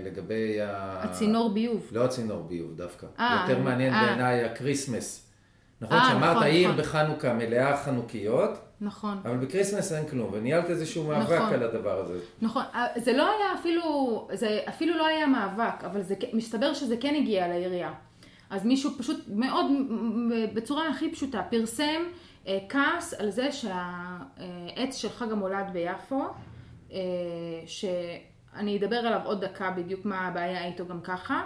לגבי 0.05 0.61
ה... 0.61 1.01
הצינור 1.03 1.51
ביוב. 1.55 1.89
לא 1.93 2.05
הצינור 2.05 2.43
ביוב 2.43 2.77
דווקא. 2.77 3.07
אה, 3.19 3.47
יותר 3.49 3.63
מעניין 3.63 3.95
אה. 3.95 4.07
בעניין 4.07 4.45
הכריסמס. 4.45 5.28
נכון, 5.81 5.97
אה, 5.97 6.09
שאמרת 6.11 6.31
נכון, 6.31 6.43
העיר 6.43 6.69
נכון. 6.69 6.81
בחנוכה 6.81 7.33
מלאה 7.33 7.77
חנוכיות, 7.77 8.59
נכון. 8.81 9.19
אבל 9.25 9.37
בכריסמס 9.37 9.93
אין 9.93 10.09
כלום, 10.09 10.31
וניהלת 10.33 10.71
איזשהו 10.71 11.05
מאבק 11.05 11.33
נכון. 11.33 11.55
על 11.55 11.63
הדבר 11.63 11.99
הזה. 11.99 12.19
נכון, 12.43 12.63
אה, 12.75 12.87
זה 12.97 13.13
לא 13.13 13.23
היה 13.23 13.55
אפילו, 13.61 14.29
זה 14.33 14.61
אפילו 14.69 14.97
לא 14.97 15.07
היה 15.07 15.27
מאבק, 15.27 15.85
אבל 15.85 16.03
זה, 16.03 16.15
מסתבר 16.33 16.75
שזה 16.75 16.97
כן 17.01 17.15
הגיע 17.15 17.49
לעירייה. 17.49 17.93
אז 18.51 18.65
מישהו 18.65 18.91
פשוט 18.99 19.25
מאוד, 19.29 19.67
בצורה 20.55 20.89
הכי 20.89 21.13
פשוטה, 21.13 21.43
פרסם 21.51 22.03
אה, 22.47 22.59
כעס 22.69 23.15
על 23.15 23.31
זה 23.31 23.53
שהעץ 23.53 24.97
של 24.97 25.09
חג 25.09 25.33
המולד 25.33 25.71
ביפו, 25.73 26.25
אה, 26.93 26.99
אני 28.55 28.79
אדבר 28.79 28.97
עליו 28.97 29.21
עוד 29.25 29.45
דקה 29.45 29.71
בדיוק 29.71 30.05
מה 30.05 30.27
הבעיה 30.27 30.65
איתו 30.65 30.87
גם 30.87 31.01
ככה. 31.01 31.43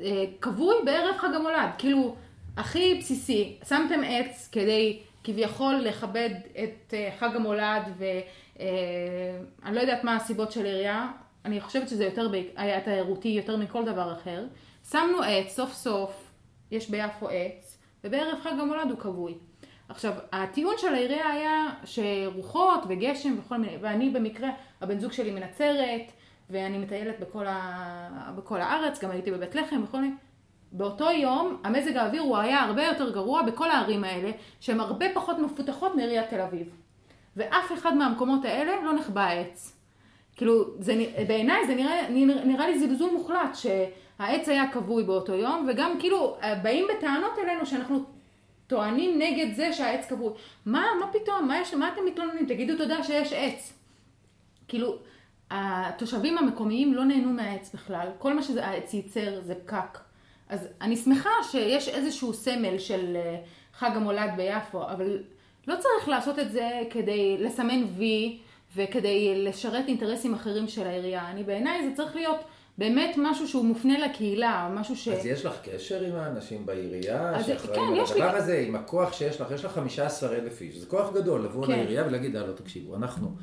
אה, 0.00 0.24
כבוי 0.40 0.74
בערב 0.84 1.16
חג 1.18 1.34
המולד, 1.34 1.70
כאילו, 1.78 2.16
הכי 2.56 2.94
בסיסי, 2.94 3.56
שמתם 3.68 4.00
עץ 4.06 4.48
כדי 4.52 5.00
כביכול 5.24 5.74
לכבד 5.74 6.30
את 6.52 6.94
אה, 6.94 7.10
חג 7.18 7.36
המולד 7.36 7.82
ואני 7.98 9.74
לא 9.74 9.80
יודעת 9.80 10.04
מה 10.04 10.16
הסיבות 10.16 10.52
של 10.52 10.66
העירייה, 10.66 11.08
אני 11.44 11.60
חושבת 11.60 11.88
שזה 11.88 12.04
יותר 12.04 12.30
היה 12.56 12.80
תיירותי 12.80 13.28
יותר 13.28 13.56
מכל 13.56 13.84
דבר 13.84 14.12
אחר. 14.12 14.44
שמנו 14.90 15.22
עץ, 15.22 15.56
סוף 15.56 15.72
סוף, 15.72 16.30
יש 16.70 16.90
ביפו 16.90 17.28
עץ, 17.28 17.78
ובערב 18.04 18.38
חג 18.42 18.52
המולד 18.60 18.90
הוא 18.90 18.98
כבוי. 18.98 19.34
עכשיו, 19.88 20.12
הטיעון 20.32 20.74
של 20.78 20.94
העירייה 20.94 21.30
היה 21.30 21.68
שרוחות 21.84 22.80
וגשם 22.88 23.34
וכל 23.38 23.56
מיני, 23.56 23.76
ואני 23.80 24.10
במקרה, 24.10 24.48
הבן 24.80 24.98
זוג 24.98 25.12
שלי 25.12 25.30
מנצרת, 25.30 26.12
ואני 26.50 26.78
מטיילת 26.78 27.20
בכל, 27.20 27.46
ה... 27.46 28.32
בכל 28.36 28.60
הארץ, 28.60 29.04
גם 29.04 29.10
הייתי 29.10 29.30
בבית 29.30 29.54
לחם 29.54 29.82
וכל 29.84 30.00
מיני. 30.00 30.14
באותו 30.76 31.10
יום, 31.10 31.56
המזג 31.64 31.96
האוויר 31.96 32.22
הוא 32.22 32.36
היה 32.36 32.60
הרבה 32.60 32.84
יותר 32.84 33.10
גרוע 33.10 33.42
בכל 33.42 33.70
הערים 33.70 34.04
האלה, 34.04 34.30
שהן 34.60 34.80
הרבה 34.80 35.06
פחות 35.14 35.38
מפותחות 35.38 35.94
מעיריית 35.94 36.30
תל 36.30 36.40
אביב. 36.40 36.66
ואף 37.36 37.72
אחד 37.72 37.96
מהמקומות 37.96 38.44
האלה 38.44 38.82
לא 38.84 38.92
נחבא 38.92 39.28
עץ. 39.28 39.76
כאילו, 40.36 40.64
זה, 40.78 41.04
בעיניי 41.28 41.66
זה 41.66 41.74
נראה, 41.74 42.08
נראה 42.44 42.66
לי 42.66 42.78
זלזול 42.78 43.10
מוחלט 43.12 43.54
שהעץ 43.54 44.48
היה 44.48 44.72
כבוי 44.72 45.04
באותו 45.04 45.34
יום, 45.34 45.66
וגם 45.68 45.98
כאילו 45.98 46.36
באים 46.62 46.86
בטענות 46.96 47.38
אלינו 47.38 47.66
שאנחנו 47.66 48.04
טוענים 48.66 49.18
נגד 49.18 49.54
זה 49.54 49.72
שהעץ 49.72 50.08
כבוי. 50.08 50.32
מה, 50.66 50.84
מה 51.00 51.06
פתאום, 51.12 51.48
מה, 51.48 51.58
יש, 51.58 51.74
מה 51.74 51.88
אתם 51.88 52.00
מתלוננים? 52.06 52.46
תגידו 52.46 52.76
תודה 52.76 53.04
שיש 53.04 53.32
עץ. 53.32 53.72
כאילו, 54.68 54.98
התושבים 55.50 56.38
המקומיים 56.38 56.94
לא 56.94 57.04
נהנו 57.04 57.32
מהעץ 57.32 57.74
בכלל, 57.74 58.08
כל 58.18 58.34
מה 58.34 58.42
שהעץ 58.42 58.94
ייצר 58.94 59.40
זה 59.42 59.54
פקק. 59.54 60.05
אז 60.48 60.68
אני 60.80 60.96
שמחה 60.96 61.30
שיש 61.50 61.88
איזשהו 61.88 62.34
סמל 62.34 62.78
של 62.78 63.16
אה, 63.16 63.36
חג 63.78 63.90
המולד 63.94 64.30
ביפו, 64.36 64.82
אבל 64.82 65.22
לא 65.66 65.74
צריך 65.74 66.08
לעשות 66.08 66.38
את 66.38 66.52
זה 66.52 66.70
כדי 66.90 67.36
לסמן 67.38 67.84
וי 67.96 68.38
וכדי 68.76 69.44
לשרת 69.44 69.88
אינטרסים 69.88 70.34
אחרים 70.34 70.68
של 70.68 70.86
העירייה. 70.86 71.30
אני 71.30 71.44
בעיניי 71.44 71.90
זה 71.90 71.96
צריך 71.96 72.16
להיות 72.16 72.44
באמת 72.78 73.14
משהו 73.18 73.48
שהוא 73.48 73.64
מופנה 73.64 73.98
לקהילה, 73.98 74.70
משהו 74.74 74.96
ש... 74.96 75.08
אז 75.08 75.26
יש 75.26 75.44
לך 75.44 75.54
קשר 75.62 76.04
עם 76.04 76.14
האנשים 76.14 76.66
בעירייה 76.66 77.44
שאחראים 77.44 77.74
כן, 77.74 78.00
על 78.00 78.00
הדבר 78.00 78.32
לי... 78.32 78.38
הזה, 78.38 78.64
עם 78.66 78.76
הכוח 78.76 79.12
שיש 79.12 79.40
לך, 79.40 79.50
יש 79.50 79.64
לך 79.64 79.72
15 79.72 80.36
אלף 80.36 80.60
איש, 80.60 80.76
זה 80.76 80.86
כוח 80.86 81.12
גדול 81.12 81.44
לבוא 81.44 81.66
כן. 81.66 81.72
לעירייה 81.72 82.06
ולהגיד, 82.06 82.36
הלו 82.36 82.52
תקשיבו, 82.52 82.96
אנחנו, 82.96 83.36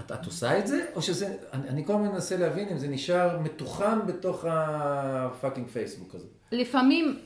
את, 0.00 0.12
את 0.12 0.26
עושה 0.26 0.58
את 0.58 0.66
זה, 0.66 0.86
או 0.94 1.02
שזה, 1.02 1.36
אני, 1.52 1.68
אני 1.68 1.84
כל 1.84 1.92
הזמן 1.92 2.08
מנסה 2.08 2.36
להבין 2.36 2.68
אם 2.68 2.78
זה 2.78 2.88
נשאר 2.88 3.38
מתוחם 3.40 3.98
בתוך 4.06 4.44
הפאקינג 4.48 5.68
פייסבוק 5.68 6.14
הזה. 6.14 6.26
לפעמים, 6.52 7.18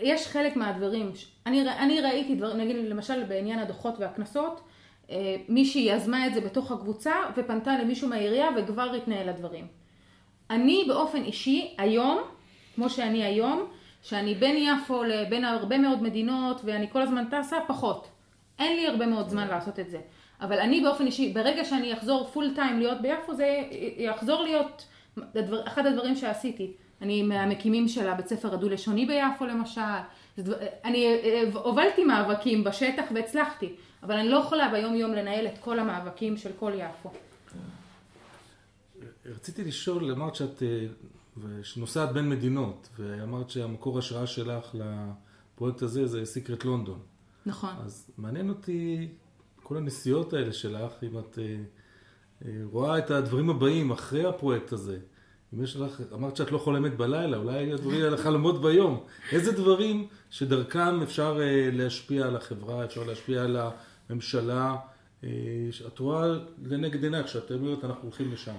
יש 0.00 0.26
חלק 0.26 0.56
מהדברים, 0.56 1.12
אני, 1.46 1.70
אני 1.70 2.00
ראיתי 2.00 2.34
דברים, 2.34 2.56
נגיד 2.56 2.76
למשל 2.76 3.24
בעניין 3.24 3.58
הדוחות 3.58 3.94
והקנסות, 3.98 4.60
אה, 5.10 5.36
מישהי 5.48 5.82
יזמה 5.82 6.26
את 6.26 6.34
זה 6.34 6.40
בתוך 6.40 6.72
הקבוצה 6.72 7.14
ופנתה 7.36 7.78
למישהו 7.78 8.08
מהעירייה 8.08 8.48
וכבר 8.56 8.94
התנהל 8.94 9.28
הדברים. 9.28 9.66
אני 10.50 10.84
באופן 10.88 11.24
אישי 11.24 11.74
היום, 11.78 12.18
כמו 12.74 12.90
שאני 12.90 13.24
היום, 13.24 13.64
שאני 14.02 14.34
בין 14.34 14.56
יפו 14.56 15.02
לבין 15.04 15.44
הרבה 15.44 15.78
מאוד 15.78 16.02
מדינות 16.02 16.60
ואני 16.64 16.90
כל 16.90 17.02
הזמן 17.02 17.24
טסה, 17.30 17.56
פחות. 17.66 18.08
אין 18.58 18.76
לי 18.76 18.86
הרבה 18.86 19.06
מאוד 19.06 19.28
זמן 19.28 19.48
לעשות 19.48 19.78
את 19.78 19.90
זה. 19.90 20.00
אבל 20.40 20.58
אני 20.58 20.80
באופן 20.80 21.06
אישי, 21.06 21.32
ברגע 21.32 21.64
שאני 21.64 21.92
אחזור 21.92 22.24
פול 22.24 22.54
טיים 22.54 22.78
להיות 22.78 23.00
ביפו, 23.00 23.34
זה 23.34 23.62
יחזור 23.96 24.42
להיות 24.42 24.86
הדבר, 25.34 25.66
אחד 25.66 25.86
הדברים 25.86 26.16
שעשיתי. 26.16 26.72
אני 27.02 27.22
מהמקימים 27.22 27.88
של 27.88 28.08
הבית 28.08 28.28
ספר 28.28 28.54
הדו-לשוני 28.54 29.06
ביפו 29.06 29.46
למשל. 29.46 29.80
אני 30.84 31.06
הובלתי 31.52 32.04
מאבקים 32.04 32.64
בשטח 32.64 33.04
והצלחתי, 33.14 33.72
אבל 34.02 34.16
אני 34.16 34.28
לא 34.28 34.36
יכולה 34.36 34.68
ביום 34.68 34.94
יום 34.94 35.12
לנהל 35.12 35.46
את 35.46 35.58
כל 35.58 35.78
המאבקים 35.78 36.36
של 36.36 36.50
כל 36.58 36.72
יפו. 36.74 37.10
רציתי 39.26 39.64
לשאול, 39.64 40.12
אמרת 40.12 40.34
שאת 40.34 40.62
אה, 40.62 40.86
נוסעת 41.76 42.12
בין 42.12 42.28
מדינות, 42.28 42.88
ואמרת 42.98 43.50
שהמקור 43.50 43.98
השראה 43.98 44.26
שלך 44.26 44.74
לפרויקט 44.74 45.82
הזה 45.82 46.06
זה 46.06 46.24
סיקרט 46.24 46.64
לונדון. 46.64 46.98
נכון. 47.46 47.70
אז 47.84 48.10
מעניין 48.18 48.48
אותי 48.48 49.08
כל 49.62 49.76
הנסיעות 49.76 50.32
האלה 50.32 50.52
שלך, 50.52 50.92
אם 51.02 51.18
את 51.18 51.38
אה, 51.38 51.56
אה, 52.44 52.60
רואה 52.64 52.98
את 52.98 53.10
הדברים 53.10 53.50
הבאים 53.50 53.90
אחרי 53.90 54.24
הפרויקט 54.26 54.72
הזה. 54.72 54.98
אם 55.54 55.62
יש 55.62 55.76
לך, 55.76 56.02
אמרת 56.12 56.36
שאת 56.36 56.52
לא 56.52 56.58
חולמת 56.58 56.96
בלילה, 56.96 57.36
אולי 57.36 57.72
הדברים 57.72 58.04
האלה 58.04 58.16
חלומות 58.16 58.62
ביום. 58.62 59.04
איזה 59.32 59.52
דברים 59.52 60.06
שדרכם 60.30 61.02
אפשר 61.02 61.40
להשפיע 61.72 62.26
על 62.26 62.36
החברה, 62.36 62.84
אפשר 62.84 63.04
להשפיע 63.04 63.42
על 63.42 63.56
הממשלה, 64.08 64.76
שאת 65.70 65.98
רואה 65.98 66.26
לנגד 66.64 67.04
עינייך, 67.04 67.28
שאת 67.28 67.52
אומרת 67.52 67.84
אנחנו 67.84 68.02
הולכים 68.02 68.32
לשם. 68.32 68.54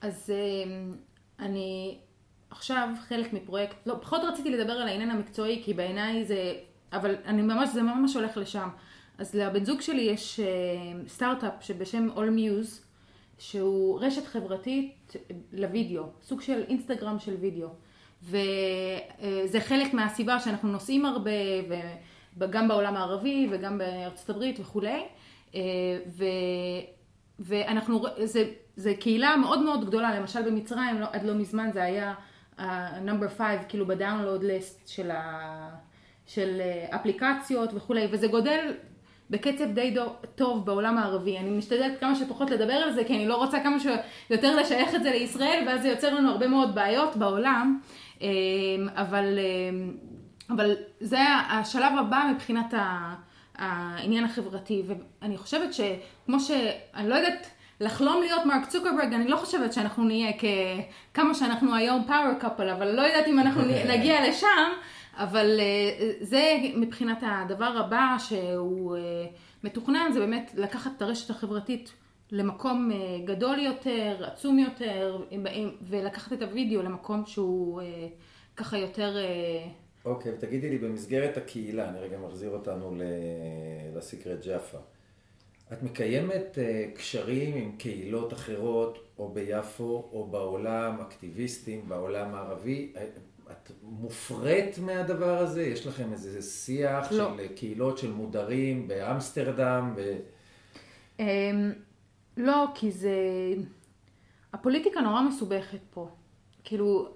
אז 0.00 0.30
אמ, 0.30 0.92
אני 1.38 1.98
עכשיו 2.50 2.88
חלק 3.08 3.32
מפרויקט, 3.32 3.76
לא, 3.86 3.94
פחות 4.02 4.20
רציתי 4.32 4.50
לדבר 4.50 4.72
על 4.72 4.88
העניין 4.88 5.10
המקצועי, 5.10 5.62
כי 5.64 5.74
בעיניי 5.74 6.24
זה, 6.24 6.54
אבל 6.92 7.14
אני 7.24 7.42
ממש, 7.42 7.68
זה 7.74 7.82
ממש 7.82 8.14
הולך 8.14 8.36
לשם. 8.36 8.68
אז 9.18 9.34
לבן 9.34 9.64
זוג 9.64 9.80
שלי 9.80 10.02
יש 10.02 10.40
אמ, 10.40 11.08
סטארט-אפ 11.08 11.52
שבשם 11.60 12.08
All 12.16 12.18
Muse, 12.18 12.83
שהוא 13.38 14.00
רשת 14.00 14.26
חברתית 14.26 15.16
לוידאו, 15.52 16.04
סוג 16.22 16.40
של 16.40 16.64
אינסטגרם 16.68 17.18
של 17.18 17.34
וידאו. 17.40 17.68
וזה 18.22 19.60
חלק 19.60 19.94
מהסיבה 19.94 20.40
שאנחנו 20.40 20.68
נוסעים 20.72 21.06
הרבה, 21.06 21.30
וגם 22.38 22.68
בעולם 22.68 22.96
הערבי 22.96 23.48
וגם 23.50 23.78
בארצות 23.78 24.30
הברית 24.30 24.60
וכולי. 24.60 25.02
אה, 25.54 25.60
ו... 26.06 26.24
ואנחנו, 27.38 28.04
זה, 28.24 28.50
זה 28.76 28.94
קהילה 29.00 29.36
מאוד 29.36 29.62
מאוד 29.62 29.86
גדולה, 29.86 30.20
למשל 30.20 30.50
במצרים, 30.50 31.00
לא, 31.00 31.06
עד 31.12 31.22
לא 31.22 31.34
מזמן 31.34 31.70
זה 31.72 31.82
היה 31.82 32.14
נאמבר 33.02 33.26
uh, 33.26 33.38
5, 33.38 33.48
כאילו 33.68 33.86
בדאונלוד 33.86 34.44
ליסט 34.44 34.88
של, 34.88 35.10
ה, 35.10 35.68
של 36.26 36.60
uh, 36.60 36.94
אפליקציות 36.94 37.70
וכולי, 37.74 38.08
וזה 38.10 38.26
גודל 38.26 38.74
בקצב 39.30 39.64
די 39.64 39.90
דו, 39.90 40.12
טוב 40.34 40.66
בעולם 40.66 40.98
הערבי. 40.98 41.38
אני 41.38 41.50
משתדלת 41.50 42.00
כמה 42.00 42.14
שפחות 42.14 42.50
לדבר 42.50 42.72
על 42.72 42.92
זה, 42.92 43.04
כי 43.04 43.14
אני 43.14 43.28
לא 43.28 43.36
רוצה 43.36 43.60
כמה 43.60 43.76
שיותר 43.80 44.56
לשייך 44.56 44.94
את 44.94 45.02
זה 45.02 45.10
לישראל, 45.10 45.64
ואז 45.66 45.82
זה 45.82 45.88
יוצר 45.88 46.14
לנו 46.14 46.30
הרבה 46.30 46.48
מאוד 46.48 46.74
בעיות 46.74 47.16
בעולם, 47.16 47.80
אמ, 48.20 48.26
אבל, 48.96 49.38
אמ, 49.38 49.94
אבל 50.50 50.74
זה 51.00 51.18
השלב 51.50 51.92
הבא 51.98 52.30
מבחינת. 52.34 52.74
העניין 53.58 54.24
החברתי, 54.24 54.82
ואני 54.86 55.36
חושבת 55.36 55.74
שכמו 55.74 56.40
שאני 56.40 57.08
לא 57.08 57.14
יודעת 57.14 57.46
לחלום 57.80 58.20
להיות 58.20 58.46
מרק 58.46 58.66
צוקרברג, 58.68 59.14
אני 59.14 59.28
לא 59.28 59.36
חושבת 59.36 59.72
שאנחנו 59.72 60.04
נהיה 60.04 60.32
כמה 61.14 61.34
שאנחנו 61.34 61.74
היום 61.74 62.04
פאוור 62.06 62.34
קאפל, 62.40 62.68
אבל 62.70 62.92
לא 62.92 63.02
יודעת 63.02 63.26
אם 63.26 63.38
אנחנו 63.38 63.62
נגיע 63.88 64.28
לשם, 64.28 64.70
אבל 65.16 65.60
אה, 65.60 66.12
זה 66.20 66.56
מבחינת 66.76 67.18
הדבר 67.22 67.64
הבא 67.64 68.16
שהוא 68.18 68.96
אה, 68.96 69.26
מתוכנן, 69.64 70.10
זה 70.14 70.20
באמת 70.20 70.50
לקחת 70.54 70.90
את 70.96 71.02
הרשת 71.02 71.30
החברתית 71.30 71.92
למקום 72.30 72.90
אה, 72.92 73.18
גדול 73.24 73.58
יותר, 73.58 74.24
עצום 74.26 74.58
יותר, 74.58 75.22
ולקחת 75.82 76.32
את 76.32 76.42
הוידאו 76.42 76.82
למקום 76.82 77.26
שהוא 77.26 77.80
ככה 78.56 78.78
יותר... 78.78 79.16
אוקיי, 80.04 80.32
okay, 80.32 80.34
ותגידי 80.34 80.70
לי, 80.70 80.78
במסגרת 80.78 81.36
הקהילה, 81.36 81.88
אני 81.88 81.98
רגע 81.98 82.18
מחזיר 82.18 82.50
אותנו 82.50 82.96
לסיקרט 83.96 84.46
ג'אפה. 84.46 84.78
את 85.72 85.82
מקיימת 85.82 86.58
קשרים 86.94 87.54
עם 87.54 87.76
קהילות 87.76 88.32
אחרות, 88.32 88.98
או 89.18 89.28
ביפו, 89.28 90.08
או 90.12 90.26
בעולם, 90.26 91.00
אקטיביסטים, 91.00 91.88
בעולם 91.88 92.34
הערבי? 92.34 92.92
את 93.64 93.70
מופרית 93.82 94.78
מהדבר 94.78 95.38
הזה? 95.38 95.62
יש 95.62 95.86
לכם 95.86 96.12
איזה 96.12 96.42
שיח 96.42 97.12
לא. 97.12 97.36
של 97.36 97.46
קהילות 97.46 97.98
של 97.98 98.12
מודרים 98.12 98.88
באמסטרדם? 98.88 99.94
ב... 99.96 100.16
Um, 101.18 101.22
לא, 102.36 102.66
כי 102.74 102.90
זה... 102.90 103.14
הפוליטיקה 104.52 105.00
נורא 105.00 105.22
מסובכת 105.22 105.78
פה. 105.90 106.08
כאילו, 106.64 107.08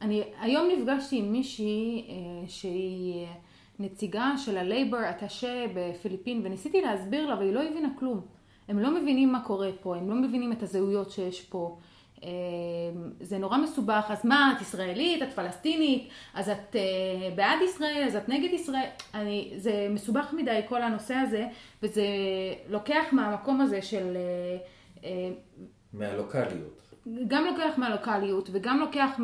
אני 0.00 0.22
היום 0.40 0.68
נפגשתי 0.76 1.18
עם 1.18 1.32
מישהי 1.32 2.06
אה, 2.08 2.48
שהיא 2.48 3.26
נציגה 3.78 4.32
של 4.36 4.56
הלייבר 4.58 5.10
אטאשה 5.10 5.66
בפיליפין 5.74 6.40
וניסיתי 6.44 6.80
להסביר 6.80 7.26
לה 7.26 7.38
והיא 7.38 7.52
לא 7.52 7.62
הבינה 7.62 7.88
כלום. 7.98 8.20
הם 8.68 8.78
לא 8.78 9.00
מבינים 9.00 9.32
מה 9.32 9.40
קורה 9.44 9.70
פה, 9.80 9.96
הם 9.96 10.10
לא 10.10 10.14
מבינים 10.14 10.52
את 10.52 10.62
הזהויות 10.62 11.10
שיש 11.10 11.42
פה. 11.42 11.78
אה, 12.26 12.30
זה 13.20 13.38
נורא 13.38 13.58
מסובך, 13.58 14.06
אז 14.08 14.24
מה, 14.24 14.54
את 14.56 14.62
ישראלית, 14.62 15.22
את 15.22 15.32
פלסטינית, 15.32 16.08
אז 16.34 16.48
את 16.48 16.76
אה, 16.76 16.82
בעד 17.34 17.58
ישראל, 17.64 18.04
אז 18.06 18.16
את 18.16 18.28
נגד 18.28 18.52
ישראל, 18.52 18.84
אני, 19.14 19.52
זה 19.56 19.86
מסובך 19.90 20.32
מדי 20.36 20.60
כל 20.68 20.82
הנושא 20.82 21.14
הזה, 21.14 21.46
וזה 21.82 22.04
לוקח 22.68 23.04
מהמקום 23.12 23.60
הזה 23.60 23.82
של... 23.82 24.16
מהלוקאליות. 25.92 26.82
גם 27.28 27.44
לוקח 27.44 27.78
מהלוקאליות 27.78 28.48
וגם 28.52 28.80
לוקח 28.80 29.20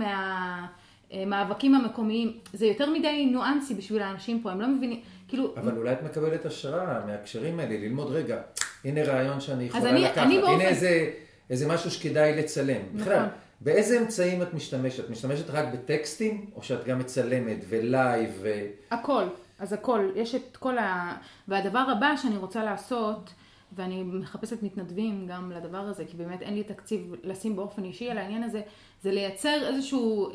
מהמאבקים 1.14 1.74
המקומיים. 1.74 2.32
זה 2.52 2.66
יותר 2.66 2.90
מדי 2.90 3.26
ניואנסי 3.26 3.74
בשביל 3.74 4.02
האנשים 4.02 4.40
פה, 4.42 4.50
הם 4.52 4.60
לא 4.60 4.66
מבינים, 4.68 5.00
כאילו... 5.28 5.54
אבל 5.56 5.76
אולי 5.76 5.92
את 5.92 6.02
מקבלת 6.02 6.46
השראה 6.46 7.06
מהקשרים 7.06 7.60
האלה, 7.60 7.74
ללמוד 7.78 8.10
רגע, 8.12 8.40
הנה 8.84 9.04
רעיון 9.04 9.40
שאני 9.40 9.64
יכולה 9.64 9.90
אני- 9.90 10.00
לקחת, 10.02 10.18
אני 10.18 10.38
באופן- 10.38 10.52
הנה 10.52 10.68
איזה, 10.68 11.10
איזה 11.50 11.68
משהו 11.68 11.90
שכדאי 11.90 12.36
לצלם. 12.36 12.82
נכון. 12.92 13.00
בכלל, 13.00 13.26
באיזה 13.60 14.00
אמצעים 14.00 14.42
את 14.42 14.54
משתמשת? 14.54 15.10
משתמשת 15.10 15.50
רק 15.50 15.64
בטקסטים, 15.72 16.46
או 16.56 16.62
שאת 16.62 16.84
גם 16.84 16.98
מצלמת 16.98 17.58
ולייב 17.68 18.30
ו... 18.40 18.52
הכל, 18.90 19.24
אז 19.58 19.72
הכל, 19.72 20.08
יש 20.14 20.34
את 20.34 20.56
כל 20.56 20.78
ה... 20.78 21.16
והדבר 21.48 21.78
הבא 21.78 22.16
שאני 22.16 22.36
רוצה 22.36 22.64
לעשות, 22.64 23.30
ואני 23.76 24.02
מחפשת 24.02 24.62
מתנדבים 24.62 25.26
גם 25.26 25.52
לדבר 25.52 25.78
הזה, 25.78 26.04
כי 26.04 26.16
באמת 26.16 26.42
אין 26.42 26.54
לי 26.54 26.64
תקציב 26.64 27.14
לשים 27.22 27.56
באופן 27.56 27.84
אישי 27.84 28.10
על 28.10 28.18
העניין 28.18 28.42
הזה, 28.42 28.60
זה 29.02 29.10
לייצר 29.10 29.68
איזשהו 29.68 30.30
אה, 30.30 30.34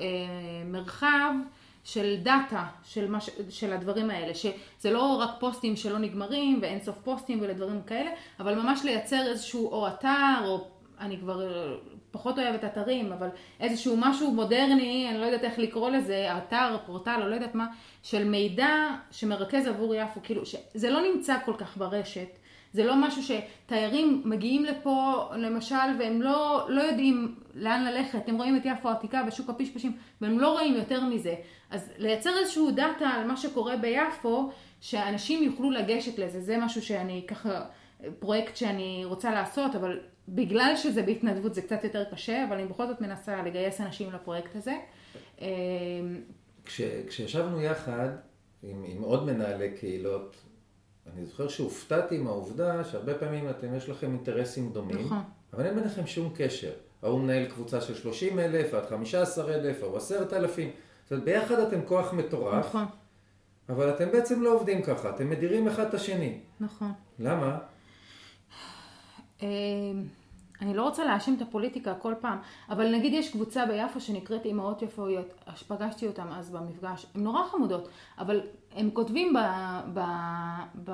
מרחב 0.65 1.33
של 1.83 2.15
דאטה 2.23 2.65
של, 2.83 3.11
מה, 3.11 3.21
ש- 3.21 3.29
של 3.49 3.73
הדברים 3.73 4.09
האלה, 4.09 4.33
שזה 4.33 4.91
לא 4.91 5.15
רק 5.15 5.29
פוסטים 5.39 5.75
שלא 5.75 5.97
נגמרים 5.97 6.59
ואין 6.61 6.79
סוף 6.79 6.95
פוסטים 7.03 7.41
ולדברים 7.41 7.81
כאלה, 7.87 8.09
אבל 8.39 8.55
ממש 8.55 8.81
לייצר 8.83 9.21
איזשהו 9.27 9.71
או 9.71 9.87
אתר, 9.87 10.35
או 10.45 10.67
אני 10.99 11.17
כבר 11.17 11.41
אה, 11.41 11.75
פחות 12.11 12.39
אוהבת 12.39 12.63
אתרים, 12.63 13.11
אבל 13.11 13.27
איזשהו 13.59 13.97
משהו 13.97 14.31
מודרני, 14.31 15.07
אני 15.09 15.17
לא 15.17 15.25
יודעת 15.25 15.43
איך 15.43 15.59
לקרוא 15.59 15.89
לזה, 15.89 16.37
אתר, 16.37 16.77
פורטל, 16.85 17.19
או 17.21 17.27
לא 17.29 17.35
יודעת 17.35 17.55
מה, 17.55 17.67
של 18.03 18.23
מידע 18.23 18.69
שמרכז 19.11 19.67
עבור 19.67 19.95
יפו, 19.95 20.19
כאילו, 20.23 20.41
זה 20.73 20.89
לא 20.89 21.01
נמצא 21.01 21.37
כל 21.45 21.53
כך 21.57 21.77
ברשת. 21.77 22.37
זה 22.73 22.83
לא 22.83 22.95
משהו 22.95 23.21
שתיירים 23.23 24.21
מגיעים 24.25 24.65
לפה, 24.65 25.25
למשל, 25.35 25.75
והם 25.99 26.21
לא, 26.21 26.65
לא 26.69 26.81
יודעים 26.81 27.35
לאן 27.53 27.85
ללכת. 27.85 28.29
הם 28.29 28.37
רואים 28.37 28.55
את 28.55 28.61
יפו 28.65 28.89
העתיקה 28.89 29.23
ושוק 29.27 29.49
הפשפשים, 29.49 29.97
והם 30.21 30.39
לא 30.39 30.51
רואים 30.51 30.75
יותר 30.75 31.03
מזה. 31.05 31.35
אז 31.69 31.91
לייצר 31.97 32.39
איזשהו 32.39 32.71
דאטה 32.71 33.09
על 33.09 33.27
מה 33.27 33.37
שקורה 33.37 33.77
ביפו, 33.77 34.51
שאנשים 34.81 35.43
יוכלו 35.43 35.71
לגשת 35.71 36.19
לזה. 36.19 36.41
זה 36.41 36.57
משהו 36.57 36.81
שאני 36.81 37.25
ככה, 37.27 37.65
פרויקט 38.19 38.55
שאני 38.55 39.01
רוצה 39.05 39.31
לעשות, 39.31 39.75
אבל 39.75 39.99
בגלל 40.27 40.73
שזה 40.75 41.01
בהתנדבות 41.03 41.55
זה 41.55 41.61
קצת 41.61 41.83
יותר 41.83 42.03
קשה, 42.11 42.45
אבל 42.47 42.55
אני 42.55 42.67
בכל 42.67 42.87
זאת 42.87 43.01
מנסה 43.01 43.43
לגייס 43.43 43.81
אנשים 43.81 44.11
לפרויקט 44.11 44.55
הזה. 44.55 44.73
אה, 45.41 45.47
כש, 46.65 46.81
כשישבנו 47.07 47.61
יחד 47.61 48.09
עם, 48.63 48.83
עם 48.87 49.01
עוד 49.01 49.25
מנהלי 49.25 49.71
קהילות, 49.79 50.35
אני 51.13 51.25
זוכר 51.25 51.47
שהופתעתי 51.47 52.17
מהעובדה 52.17 52.83
שהרבה 52.83 53.13
פעמים 53.13 53.49
אתם, 53.49 53.75
יש 53.75 53.89
לכם 53.89 54.11
אינטרסים 54.11 54.69
דומים, 54.73 55.05
נכון. 55.05 55.21
אבל 55.53 55.65
אין 55.65 55.75
ביניכם 55.75 56.07
שום 56.07 56.33
קשר. 56.35 56.71
ההוא 57.03 57.19
מנהל 57.19 57.45
קבוצה 57.45 57.81
של 57.81 57.95
30 57.95 58.39
אלף, 58.39 58.73
עד 58.73 58.85
15 58.85 59.55
אלף, 59.55 59.83
או 59.83 59.97
10,000. 59.97 60.69
זאת 61.03 61.11
אומרת, 61.11 61.25
ביחד 61.25 61.59
אתם 61.59 61.81
כוח 61.85 62.13
מטורף, 62.13 62.65
נכון, 62.65 62.85
אבל 63.69 63.89
אתם 63.89 64.11
בעצם 64.11 64.41
לא 64.41 64.53
עובדים 64.53 64.81
ככה, 64.81 65.09
אתם 65.09 65.29
מדירים 65.29 65.67
אחד 65.67 65.85
את 65.85 65.93
השני. 65.93 66.39
נכון. 66.59 66.91
למה? 67.19 67.57
אה, 69.43 69.47
אני 70.61 70.73
לא 70.73 70.83
רוצה 70.83 71.05
להאשים 71.05 71.35
את 71.35 71.41
הפוליטיקה 71.41 71.93
כל 71.93 72.13
פעם, 72.21 72.37
אבל 72.69 72.95
נגיד 72.95 73.13
יש 73.13 73.31
קבוצה 73.31 73.65
ביפו 73.65 74.01
שנקראת 74.01 74.45
אימהות 74.45 74.81
יפואיות, 74.81 75.33
פגשתי 75.67 76.07
אותם 76.07 76.27
אז 76.31 76.49
במפגש, 76.49 77.05
הן 77.15 77.23
נורא 77.23 77.43
חמודות, 77.51 77.89
אבל 78.17 78.41
הם 78.75 78.89
כותבים 78.93 79.33
ב, 79.33 79.37
ב, 79.93 79.99
ב, 80.83 80.91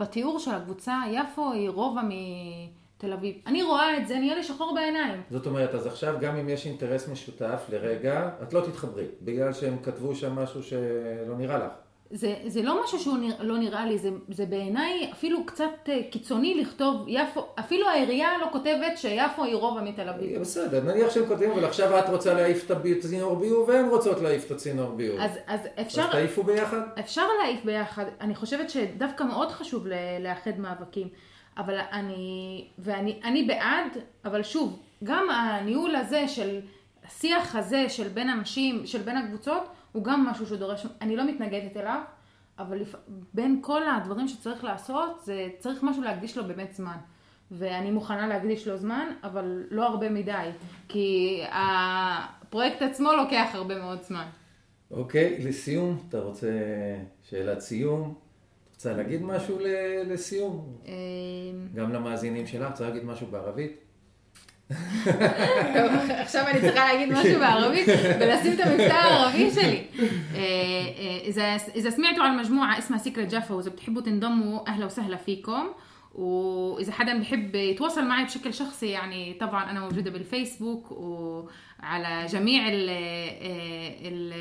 בתיאור 0.00 0.38
של 0.38 0.50
הקבוצה, 0.50 1.00
יפו 1.10 1.52
היא 1.52 1.70
רובע 1.70 2.02
מתל 2.02 3.12
אביב. 3.12 3.36
אני 3.46 3.62
רואה 3.62 3.98
את 3.98 4.06
זה, 4.06 4.18
נהיה 4.18 4.34
לי 4.34 4.42
שחור 4.42 4.74
בעיניים. 4.74 5.22
זאת 5.30 5.46
אומרת, 5.46 5.74
אז 5.74 5.86
עכשיו 5.86 6.16
גם 6.20 6.36
אם 6.36 6.48
יש 6.48 6.66
אינטרס 6.66 7.08
משותף 7.08 7.66
לרגע, 7.72 8.30
את 8.42 8.52
לא 8.52 8.60
תתחברי, 8.60 9.06
בגלל 9.22 9.52
שהם 9.52 9.76
כתבו 9.82 10.14
שם 10.14 10.34
משהו 10.34 10.62
שלא 10.62 11.36
נראה 11.36 11.58
לך. 11.58 11.72
זה, 12.14 12.34
זה 12.46 12.62
לא 12.62 12.84
משהו 12.84 12.98
שהוא 12.98 13.18
נרא, 13.18 13.34
לא 13.40 13.58
נראה 13.58 13.86
לי, 13.86 13.98
זה, 13.98 14.10
זה 14.28 14.46
בעיניי 14.46 15.10
אפילו 15.12 15.46
קצת 15.46 15.88
אה, 15.88 16.00
קיצוני 16.10 16.54
לכתוב 16.54 17.04
יפו, 17.08 17.46
אפילו 17.58 17.88
העירייה 17.88 18.38
לא 18.40 18.46
כותבת 18.52 18.98
שיפו 18.98 19.44
היא 19.44 19.54
רובע 19.54 19.80
מתל 19.80 20.08
אביב. 20.08 20.40
בסדר, 20.40 20.82
נניח 20.82 21.10
שהם 21.10 21.26
כותבים, 21.26 21.50
אבל 21.50 21.64
עכשיו 21.64 21.98
את 21.98 22.08
רוצה 22.08 22.34
להעיף 22.34 22.70
את 22.70 22.70
הצינור 22.70 23.36
ביוב, 23.36 23.68
והן 23.68 23.88
רוצות 23.88 24.20
להעיף 24.20 24.46
את 24.46 24.50
הצינור 24.50 24.90
ביוב. 24.90 25.20
אז, 25.20 25.30
אז 25.46 25.60
אפשר... 25.80 26.02
אז 26.02 26.10
תעיפו 26.10 26.42
ביחד? 26.42 26.80
אפשר 26.98 27.26
להעיף 27.40 27.64
ביחד, 27.64 28.04
אני 28.20 28.34
חושבת 28.34 28.70
שדווקא 28.70 29.24
מאוד 29.24 29.50
חשוב 29.50 29.86
לאחד 30.20 30.58
מאבקים, 30.58 31.08
אבל 31.56 31.78
אני, 31.92 32.64
ואני 32.78 33.20
אני 33.24 33.42
בעד, 33.42 33.98
אבל 34.24 34.42
שוב, 34.42 34.78
גם 35.04 35.30
הניהול 35.30 35.96
הזה 35.96 36.28
של, 36.28 36.60
השיח 37.06 37.56
הזה 37.56 37.88
של 37.88 38.08
בין 38.08 38.28
אנשים, 38.28 38.86
של 38.86 39.02
בין 39.02 39.16
הקבוצות, 39.16 39.68
הוא 39.94 40.04
גם 40.04 40.26
משהו 40.26 40.46
שדורש, 40.46 40.86
אני 41.00 41.16
לא 41.16 41.26
מתנגדת 41.28 41.76
אליו, 41.76 42.00
אבל 42.58 42.78
לפ... 42.78 42.94
בין 43.34 43.58
כל 43.62 43.88
הדברים 43.88 44.28
שצריך 44.28 44.64
לעשות, 44.64 45.20
זה 45.24 45.48
צריך 45.58 45.82
משהו 45.82 46.02
להקדיש 46.02 46.38
לו 46.38 46.44
באמת 46.44 46.74
זמן. 46.74 46.96
ואני 47.50 47.90
מוכנה 47.90 48.26
להקדיש 48.26 48.68
לו 48.68 48.76
זמן, 48.76 49.08
אבל 49.22 49.66
לא 49.70 49.86
הרבה 49.86 50.10
מדי, 50.10 50.50
כי 50.88 51.40
הפרויקט 51.52 52.82
עצמו 52.82 53.12
לוקח 53.12 53.50
הרבה 53.54 53.78
מאוד 53.78 54.02
זמן. 54.02 54.26
אוקיי, 54.90 55.38
לסיום, 55.44 55.98
אתה 56.08 56.20
רוצה 56.20 56.50
שאלת 57.22 57.60
סיום? 57.60 58.14
רוצה 58.74 58.92
להגיד 58.92 59.22
משהו 59.22 59.58
לסיום? 60.06 60.76
אמ, 60.86 60.92
גם 61.74 61.92
למאזינים 61.92 62.46
שלך, 62.46 62.70
רוצה 62.70 62.88
להגיד 62.88 63.04
משהו 63.04 63.26
בערבית? 63.26 63.76
טוב, 65.73 65.91
עכשיו 66.09 66.47
אני 66.47 66.61
צריכה 66.61 66.93
להגיד 66.93 67.13
משהו 67.13 67.39
בערבית 67.39 67.87
ולשים 68.19 68.53
את 68.53 68.59
המבטא 68.59 68.93
הערבי 68.93 69.51
שלי. 69.51 69.81
إذا 71.25 71.55
إذا 71.75 71.89
سمعتوا 71.89 72.23
عن 72.23 72.37
مجموعة 72.37 72.77
اسمها 72.77 72.99
سيكريت 72.99 73.31
جافا 73.31 73.55
وإذا 73.55 73.69
بتحبوا 73.69 74.01
تنضموا 74.01 74.67
أهلا 74.67 74.85
وسهلا 74.85 75.17
فيكم 75.17 75.65
وإذا 76.13 76.91
حدا 76.91 77.19
بحب 77.19 77.55
يتواصل 77.55 78.05
معي 78.05 78.25
بشكل 78.25 78.53
شخصي 78.53 78.87
يعني 78.87 79.33
طبعا 79.33 79.71
أنا 79.71 79.79
موجودة 79.79 80.11
بالفيسبوك 80.11 80.91
وعلى 80.91 82.25
جميع 82.29 82.67
ال 82.67 82.89
ال 84.09 84.33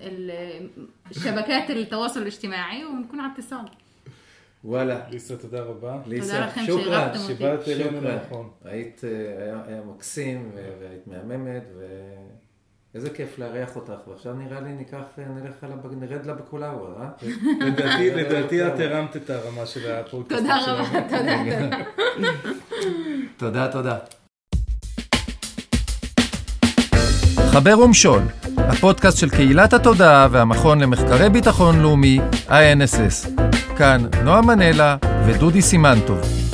ال 0.00 0.70
الشبكات 1.10 1.70
التواصل 1.70 2.22
الاجتماعي 2.22 2.84
ونكون 2.84 3.20
على 3.20 3.32
اتصال. 3.32 3.68
וואלה. 4.65 4.99
ליסה, 5.09 5.35
תודה 5.35 5.61
רבה. 5.61 5.97
ליסה, 6.05 6.39
לכם 6.39 6.61
שוכרן, 6.65 6.83
שאירחתם 6.85 7.19
אותי. 7.19 7.33
שבאת 7.33 7.67
אלינו. 7.67 7.99
נכון. 8.27 8.49
היית, 8.65 9.01
היה, 9.39 9.57
היה 9.67 9.81
מקסים 9.95 10.51
ו- 10.55 10.71
והיית 10.81 11.07
מהממת, 11.07 11.63
ואיזה 12.93 13.09
כיף 13.09 13.39
לארח 13.39 13.75
אותך. 13.75 14.07
ועכשיו 14.07 14.33
נראה 14.33 14.59
לי 14.61 14.73
ניקח, 14.73 14.97
נלך 15.17 15.63
על 15.63 15.71
הבג... 15.71 15.89
נרד 15.99 16.25
לבקולאווה, 16.25 16.87
אה? 17.01 17.09
לדעתי, 17.59 18.11
לדעתי 18.11 18.67
את 18.67 18.79
הרמת 18.79 19.15
את 19.15 19.29
הרמה 19.29 19.65
של 19.65 19.91
הפודקאסט 19.91 20.41
תודה. 20.41 20.57
רבה, 20.67 21.01
תודה, 21.09 21.37
תודה. 23.37 23.67
תודה, 23.71 23.71
תודה. 23.71 23.97
חבר 27.51 27.79
ומשול, 27.79 28.21
הפודקאסט 28.57 29.17
של 29.17 29.29
קהילת 29.29 29.73
התודעה 29.73 30.27
והמכון 30.31 30.79
למחקרי 30.79 31.29
ביטחון 31.29 31.79
לאומי, 31.81 32.19
INSS. 32.47 33.34
כאן 33.77 34.01
נועה 34.23 34.41
מנלה 34.41 34.95
ודודי 35.27 35.61
סימנטוב. 35.61 36.44